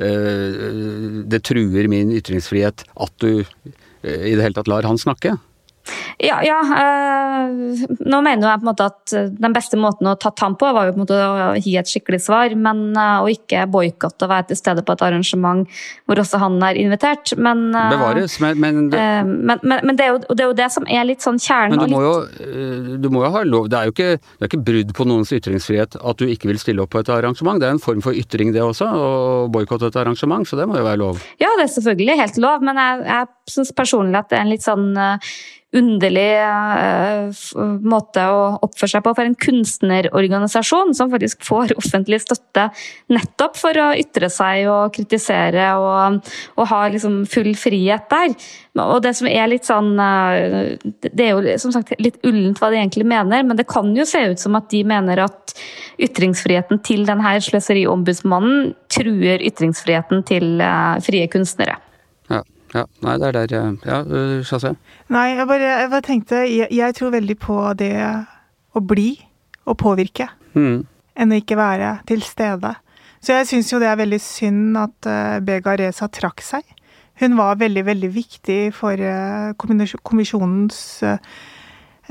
uh, 0.00 1.22
det 1.28 1.42
truer 1.44 1.90
min 1.92 2.14
ytringsfrihet 2.16 2.86
at 2.88 3.16
du 3.20 3.44
i 4.02 4.32
det 4.34 4.42
hele 4.42 4.56
tatt 4.56 4.70
lar 4.70 4.88
han 4.88 4.98
snakke. 4.98 5.36
Ja, 6.22 6.38
ja 6.44 6.58
øh, 6.62 7.82
nå 8.06 8.20
mener 8.22 8.46
jeg 8.46 8.60
på 8.60 8.64
en 8.64 8.68
måte 8.68 8.86
at 8.90 9.14
den 9.42 9.54
beste 9.54 9.78
måten 9.80 10.06
å 10.10 10.14
ta 10.20 10.30
ham 10.42 10.54
på, 10.58 10.68
var 10.74 10.88
jo 10.88 10.94
på 10.94 11.00
en 11.00 11.04
måte 11.04 11.18
å 11.18 11.48
gi 11.58 11.74
et 11.80 11.90
skikkelig 11.90 12.20
svar, 12.22 12.54
men 12.54 12.92
øh, 12.94 13.24
å 13.24 13.30
ikke 13.32 13.64
boikotte 13.72 14.26
å 14.26 14.30
være 14.30 14.50
til 14.52 14.60
stede 14.60 14.84
på 14.86 14.94
et 14.96 15.04
arrangement 15.06 15.66
hvor 16.06 16.22
også 16.22 16.40
han 16.42 16.58
er 16.66 16.78
invitert. 16.80 17.34
Men, 17.36 17.68
øh, 17.74 17.90
Bevares, 17.96 18.38
men, 18.44 18.60
men, 18.62 18.82
det, 18.92 19.02
men, 19.26 19.62
men 19.72 19.98
det, 19.98 20.06
er 20.06 20.14
jo, 20.14 20.22
det, 20.28 20.38
er 20.38 20.50
jo, 20.50 20.56
det 20.62 20.70
som 20.74 20.86
er 20.86 21.08
litt 21.08 21.24
sånn 21.24 21.40
kjernen. 21.42 21.76
Men 21.76 21.90
du 21.90 21.96
må, 21.96 22.02
jo, 22.06 22.98
du 23.02 23.10
må 23.12 23.24
jo 23.26 23.32
ha 23.34 23.44
lov 23.46 23.68
Det 23.72 23.78
er 23.78 23.88
jo 23.88 23.94
ikke, 23.94 24.10
det 24.20 24.46
er 24.46 24.50
ikke 24.50 24.62
brudd 24.70 24.94
på 24.96 25.06
noens 25.08 25.32
ytringsfrihet 25.34 25.98
at 25.98 26.22
du 26.22 26.28
ikke 26.30 26.50
vil 26.50 26.60
stille 26.62 26.84
opp 26.84 26.94
på 26.94 27.02
et 27.02 27.12
arrangement. 27.12 27.60
Det 27.60 27.68
er 27.68 27.76
en 27.76 27.82
form 27.82 28.02
for 28.04 28.16
ytring, 28.16 28.52
det 28.54 28.62
også, 28.62 28.86
å 28.86 29.10
boikotte 29.52 29.90
et 29.90 29.98
arrangement, 29.98 30.46
så 30.48 30.58
det 30.60 30.68
må 30.70 30.78
jo 30.78 30.86
være 30.86 31.02
lov. 31.02 31.22
Ja, 31.42 31.50
det 31.58 31.66
er 31.66 31.74
selvfølgelig 31.76 32.18
helt 32.22 32.42
lov, 32.42 32.62
men 32.66 32.78
jeg, 32.78 33.04
jeg 33.08 33.30
syns 33.50 33.74
personlig 33.76 34.20
at 34.20 34.30
det 34.30 34.38
er 34.38 34.46
en 34.46 34.52
litt 34.52 34.66
sånn 34.66 34.92
underlig 35.72 36.32
uh, 36.44 37.32
måte 37.80 38.24
å 38.28 38.40
oppføre 38.64 38.90
seg 38.92 39.04
på 39.04 39.14
for 39.16 39.24
en 39.24 39.36
kunstnerorganisasjon 39.40 40.92
som 40.96 41.10
faktisk 41.12 41.44
får 41.46 41.72
offentlig 41.80 42.20
støtte 42.22 42.66
nettopp 43.12 43.56
for 43.60 43.80
å 43.80 43.86
ytre 43.96 44.28
seg 44.32 44.68
og 44.70 44.92
kritisere 44.96 45.70
og, 45.80 46.18
og 46.58 46.68
ha 46.68 46.80
liksom 46.92 47.22
full 47.30 47.54
frihet 47.56 48.04
der. 48.12 48.34
Og 48.82 48.98
det 49.04 49.14
som 49.16 49.28
er 49.30 49.48
litt 49.52 49.68
sånn 49.68 49.94
uh, 50.00 50.76
Det 51.02 51.24
er 51.24 51.32
jo 51.32 51.56
som 51.60 51.72
sagt 51.74 51.94
litt 52.00 52.20
ullent 52.28 52.60
hva 52.60 52.72
de 52.72 52.80
egentlig 52.80 53.08
mener, 53.08 53.44
men 53.46 53.56
det 53.56 53.68
kan 53.70 53.94
jo 53.96 54.06
se 54.08 54.26
ut 54.32 54.42
som 54.42 54.58
at 54.60 54.68
de 54.72 54.82
mener 54.88 55.24
at 55.24 55.56
ytringsfriheten 56.02 56.82
til 56.84 57.06
denne 57.08 57.32
sløseriombudsmannen 57.44 58.74
truer 58.92 59.44
ytringsfriheten 59.48 60.24
til 60.28 60.60
frie 61.04 61.28
kunstnere. 61.32 61.78
Ja, 62.72 62.86
nei, 63.04 63.18
det 63.20 63.28
er 63.28 63.36
der 63.36 63.76
Ja, 63.84 63.98
Chassé? 64.48 64.74
Nei, 65.12 65.26
jeg 65.36 65.48
bare, 65.48 65.72
jeg 65.82 65.90
bare 65.92 66.06
tenkte 66.06 66.44
jeg, 66.48 66.70
jeg, 66.72 66.94
tror 66.96 67.12
veldig 67.12 67.36
på 67.40 67.56
det 67.76 67.92
å 68.72 68.80
bli 68.80 69.10
og 69.68 69.76
påvirke, 69.78 70.30
mm. 70.56 70.78
enn 71.20 71.34
å 71.34 71.38
ikke 71.42 71.58
være 71.60 71.98
til 72.08 72.24
stede. 72.24 72.72
Så 73.22 73.36
jeg 73.36 73.50
syns 73.50 73.70
jo 73.70 73.78
det 73.78 73.90
er 73.90 74.00
veldig 74.00 74.18
synd 74.22 74.78
at 74.80 75.06
uh, 75.06 75.38
Bega 75.44 75.76
Reza 75.78 76.08
trakk 76.10 76.42
seg. 76.42 76.64
Hun 77.20 77.36
var 77.38 77.60
veldig, 77.60 77.84
veldig 77.86 78.10
viktig 78.10 78.60
for 78.74 78.98
uh, 78.98 79.52
kommisjonens 80.02 80.80
uh, 81.06 81.18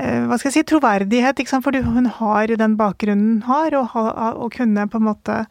hva 0.02 0.38
skal 0.38 0.48
jeg 0.48 0.54
si, 0.56 0.68
troverdighet, 0.70 1.42
ikke 1.42 1.52
sant? 1.52 1.66
fordi 1.66 1.82
hun 1.84 2.08
har 2.16 2.54
den 2.56 2.78
bakgrunnen 2.78 3.42
hun 3.42 3.48
har, 3.50 3.74
og, 3.76 3.92
og 4.40 4.48
kunne 4.54 4.86
på 4.90 4.98
en 4.98 5.04
måte 5.10 5.42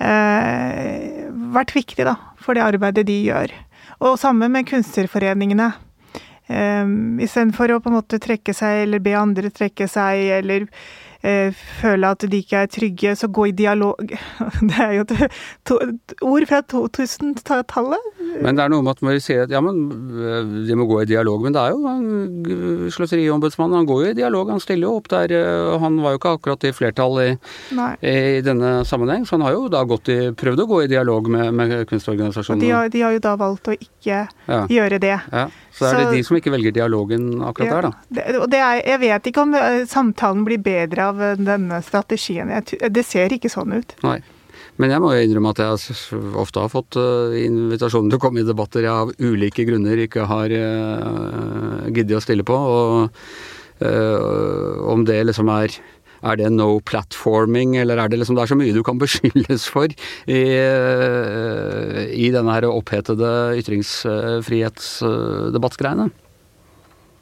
vært 0.00 1.74
viktig 1.76 2.04
da, 2.08 2.16
for 2.40 2.56
det 2.56 2.64
arbeidet 2.64 3.04
de 3.08 3.18
gjør. 3.28 3.52
Og 4.00 4.16
sammen 4.18 4.52
med 4.52 4.68
kunstnerforeningene. 4.68 5.70
Um, 6.50 7.20
Istedenfor 7.22 7.70
å 7.70 7.80
på 7.84 7.92
en 7.92 7.98
måte 8.00 8.18
trekke 8.22 8.54
seg, 8.56 8.86
eller 8.86 9.02
be 9.04 9.12
andre 9.14 9.52
trekke 9.54 9.86
seg, 9.90 10.24
eller 10.40 10.66
føle 11.22 12.10
at 12.14 12.24
de 12.32 12.40
ikke 12.40 12.64
er 12.64 12.70
trygge, 12.72 13.14
så 13.16 13.28
gå 13.28 13.50
i 13.50 13.54
dialog. 13.56 14.14
Det 14.70 14.78
er 14.80 14.92
jo 14.98 15.04
et, 15.04 15.40
to, 15.68 15.78
ord 16.24 16.46
fra 16.48 16.60
2000-tallet. 16.72 18.10
Men 18.40 18.56
det 18.56 18.64
er 18.64 18.72
noe 18.72 18.84
med 18.84 18.94
at 18.94 19.02
man 19.04 19.18
sier 19.22 19.44
at 19.44 19.52
ja, 19.52 19.60
men 19.64 19.80
eh, 20.16 20.52
de 20.68 20.76
må 20.78 20.86
gå 20.88 21.00
i 21.02 21.08
dialog. 21.08 21.42
Men 21.44 21.56
det 21.56 21.62
er 21.62 21.74
jo 21.74 22.90
Sløseriombudsmannen, 22.94 23.80
han 23.80 23.88
går 23.88 24.04
jo 24.04 24.12
i 24.12 24.18
dialog, 24.20 24.52
han 24.54 24.62
stiller 24.62 24.88
jo 24.88 24.96
opp 25.00 25.10
der. 25.12 25.34
Eh, 25.36 25.72
han 25.82 25.98
var 26.04 26.14
jo 26.14 26.20
ikke 26.20 26.34
akkurat 26.38 26.68
i 26.68 26.72
flertall 26.76 27.20
i, 27.24 27.30
i, 28.00 28.40
denne 28.46 28.80
sammenheng, 28.88 29.26
så 29.26 29.36
han 29.36 29.46
har 29.48 29.56
jo 29.56 29.66
da 29.72 29.82
gått 29.88 30.12
i, 30.12 30.18
prøvd 30.36 30.64
å 30.64 30.68
gå 30.70 30.82
i 30.84 30.90
dialog 30.92 31.30
med, 31.32 31.50
med 31.56 31.76
kunstorganisasjonene. 31.90 32.64
De 32.64 32.72
har, 32.74 32.92
de 32.92 33.04
har, 33.04 33.16
jo 33.16 33.24
da 33.24 33.34
valgt 33.40 33.72
å 33.72 33.76
ikke 33.76 34.22
ja. 34.30 34.62
gjøre 34.70 35.00
det. 35.02 35.16
Ja. 35.32 35.48
Så 35.74 35.86
er 35.86 36.00
det 36.00 36.18
de 36.18 36.24
som 36.26 36.36
ikke 36.38 36.52
velger 36.52 36.74
dialogen 36.74 37.28
akkurat 37.46 37.68
ja, 37.68 37.76
der, 37.76 37.88
da. 37.88 38.16
Det, 38.18 38.50
det 38.52 38.60
er, 38.60 38.80
jeg 38.92 39.00
vet 39.04 39.30
ikke 39.30 39.44
om 39.44 39.54
eh, 39.58 39.84
samtalen 39.90 40.42
blir 40.46 40.60
bedre 40.64 41.08
av 41.12 41.22
eh, 41.22 41.38
denne 41.38 41.80
strategien. 41.86 42.50
Det 42.50 43.06
ser 43.06 43.32
ikke 43.36 43.52
sånn 43.52 43.78
ut. 43.78 43.94
Nei. 44.06 44.18
Men 44.80 44.94
jeg 44.94 45.02
må 45.02 45.12
jo 45.12 45.22
innrømme 45.26 45.52
at 45.52 45.60
jeg 45.60 46.18
ofte 46.40 46.62
har 46.62 46.70
fått 46.72 46.96
uh, 46.96 47.34
invitasjoner 47.36 48.12
til 48.12 48.16
å 48.16 48.22
komme 48.22 48.40
i 48.40 48.46
debatter 48.48 48.86
jeg 48.86 48.92
av 48.92 49.10
ulike 49.20 49.66
grunner 49.68 50.00
ikke 50.06 50.24
har 50.30 50.52
giddet 51.90 52.16
å 52.16 52.22
stille 52.24 52.46
på. 52.48 52.56
Og 52.56 53.84
øh, 53.84 54.80
om 54.88 55.04
det 55.04 55.18
liksom 55.28 55.50
er 55.52 55.76
er 56.22 56.36
det 56.40 56.52
no 56.52 56.80
platforming, 56.84 57.76
eller 57.80 57.98
er 57.98 58.08
det 58.10 58.18
liksom 58.20 58.36
Det 58.36 58.42
er 58.44 58.52
så 58.52 58.60
mye 58.60 58.76
du 58.76 58.82
kan 58.86 59.00
beskyldes 59.00 59.62
for 59.72 59.88
i, 59.90 59.92
i 62.26 62.28
denne 62.34 62.52
her 62.54 62.64
opphetede 62.70 63.30
ytringsfrihetsdebattgreiene. 63.60 66.06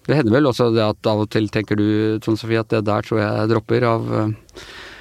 Det 0.08 0.16
hender 0.16 0.32
vel 0.32 0.48
også 0.48 0.64
det 0.72 0.84
at 0.86 1.06
av 1.10 1.18
og 1.26 1.30
til 1.32 1.46
tenker 1.52 1.76
du, 1.76 2.18
Trond 2.24 2.38
Sofie, 2.40 2.60
at 2.62 2.72
det 2.72 2.88
der 2.88 3.00
tror 3.04 3.18
jeg 3.20 3.50
dropper 3.52 3.82
av 3.88 4.00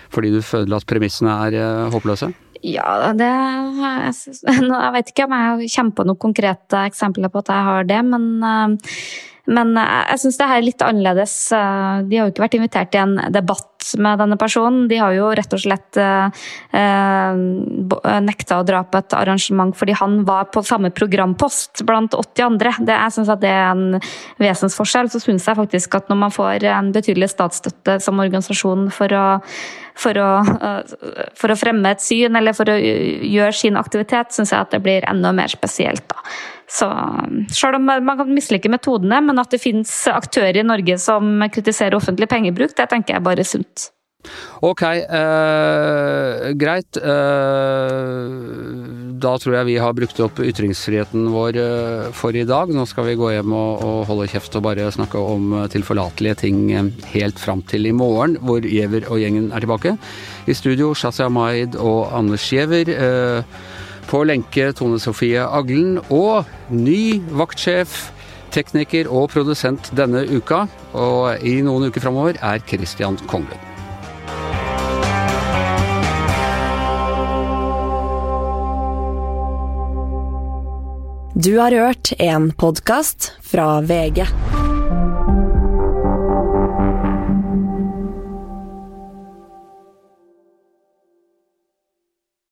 fordi 0.08 0.30
du 0.32 0.40
føler 0.46 0.76
at 0.78 0.88
premissene 0.88 1.34
er 1.50 1.54
håpløse? 1.92 2.28
Ja, 2.66 3.14
det 3.14 3.28
jeg, 3.28 4.14
jeg 4.48 4.94
vet 4.96 5.12
ikke 5.12 5.28
om 5.28 5.36
jeg 5.36 5.72
kommer 5.76 5.98
på 5.98 6.06
noen 6.08 6.22
konkrete 6.22 6.86
eksempler 6.90 7.32
på 7.32 7.44
at 7.44 7.52
jeg 7.54 7.68
har 7.70 7.90
det, 7.90 8.00
men 8.08 8.26
men 9.48 9.78
eh, 9.80 10.04
jeg 10.12 10.24
syns 10.26 10.38
det 10.40 10.50
her 10.50 10.60
er 10.60 10.68
litt 10.68 10.84
annerledes. 10.84 11.36
Eh, 11.56 12.04
de 12.10 12.20
har 12.20 12.28
jo 12.28 12.34
ikke 12.34 12.44
vært 12.44 12.58
invitert 12.60 12.98
i 12.98 13.02
en 13.02 13.16
debatt 13.34 13.94
med 14.02 14.20
denne 14.20 14.36
personen. 14.40 14.88
De 14.92 14.98
har 15.00 15.14
jo 15.16 15.30
rett 15.38 15.54
og 15.56 15.62
slett 15.64 16.00
eh, 16.02 16.44
eh 16.76 17.44
nekta 18.28 18.58
å 18.60 18.66
dra 18.66 18.82
på 18.84 19.00
et 19.00 19.14
arrangement 19.16 19.72
fordi 19.78 19.94
han 20.00 20.20
var 20.28 20.50
på 20.52 20.64
samme 20.66 20.90
programpost 20.92 21.84
blant 21.88 22.16
80 22.18 22.44
andre. 22.44 22.74
Det, 22.82 22.96
jeg 22.96 23.16
syns 23.16 23.32
det 23.40 23.52
er 23.52 23.70
en 23.70 24.02
vesensforskjell. 24.42 25.12
Så 25.14 25.22
syns 25.24 25.48
jeg 25.48 25.60
faktisk 25.60 25.96
at 26.00 26.12
når 26.12 26.22
man 26.26 26.34
får 26.34 26.68
en 26.68 26.92
betydelig 26.96 27.32
statsstøtte 27.32 28.00
som 28.04 28.20
organisasjon 28.24 28.90
for 28.96 29.16
å, 29.16 29.26
for 29.96 30.20
å, 30.20 30.30
for 31.38 31.54
å 31.54 31.60
fremme 31.60 31.94
et 31.94 32.04
syn 32.04 32.36
eller 32.40 32.58
for 32.58 32.74
å 32.74 32.76
gjøre 32.78 33.56
sin 33.56 33.80
aktivitet, 33.80 34.36
syns 34.36 34.52
jeg 34.52 34.66
at 34.66 34.76
det 34.76 34.84
blir 34.84 35.08
enda 35.08 35.32
mer 35.36 35.54
spesielt. 35.54 36.04
da. 36.12 36.26
Så 36.68 36.88
selv 37.56 37.80
om 37.80 37.86
man 37.88 38.18
kan 38.20 38.34
mislike 38.34 38.72
metodene, 38.72 39.22
men 39.24 39.40
at 39.40 39.54
det 39.54 39.64
finnes 39.64 39.92
aktører 40.12 40.60
i 40.60 40.68
Norge 40.68 40.98
som 41.00 41.40
kritiserer 41.54 41.96
offentlig 41.96 42.28
pengebruk, 42.32 42.76
det 42.76 42.90
tenker 42.92 43.16
jeg 43.16 43.24
bare 43.24 43.46
er 43.46 43.48
sunt. 43.48 43.92
Ok, 44.66 44.82
eh, 44.82 46.54
greit. 46.58 46.98
Eh, 46.98 48.28
da 49.22 49.34
tror 49.38 49.56
jeg 49.56 49.68
vi 49.70 49.78
har 49.82 49.94
brukt 49.98 50.20
opp 50.26 50.42
ytringsfriheten 50.42 51.30
vår 51.34 51.60
eh, 51.62 52.10
for 52.18 52.36
i 52.36 52.46
dag. 52.48 52.74
Nå 52.74 52.86
skal 52.90 53.08
vi 53.08 53.18
gå 53.20 53.32
hjem 53.36 53.54
og, 53.54 53.86
og 53.86 54.06
holde 54.10 54.28
kjeft 54.34 54.58
og 54.58 54.66
bare 54.66 54.90
snakke 54.94 55.22
om 55.22 55.56
tilforlatelige 55.72 56.42
ting 56.44 56.60
eh, 56.74 56.92
helt 57.14 57.40
fram 57.40 57.62
til 57.70 57.88
i 57.88 57.96
morgen, 57.96 58.38
hvor 58.42 58.66
Giæver 58.66 59.08
og 59.12 59.22
gjengen 59.22 59.52
er 59.54 59.64
tilbake. 59.64 59.96
I 60.48 60.58
studio 60.58 60.94
Shazia 60.98 61.30
Maid 61.30 61.78
og 61.78 62.10
Anders 62.18 62.50
Giæver. 62.50 62.92
Eh, 62.98 63.44
på 64.08 64.24
lenke 64.28 64.72
Tone 64.76 65.00
Sofie 65.02 65.44
Aglen 65.44 65.98
og 66.14 66.48
ny 66.72 67.20
vaktsjef, 67.38 68.08
tekniker 68.56 69.10
og 69.12 69.30
produsent 69.34 69.92
denne 69.98 70.24
uka. 70.32 70.66
Og 70.98 71.44
i 71.46 71.60
noen 71.66 71.90
uker 71.92 72.04
framover 72.08 72.40
er 72.42 72.64
Christian 72.68 73.20
Konglund. 73.28 73.64
Du 81.38 81.60
har 81.60 81.72
hørt 81.72 82.16
en 82.18 82.50
podkast 82.52 83.36
fra 83.46 83.82
VG. 83.86 84.26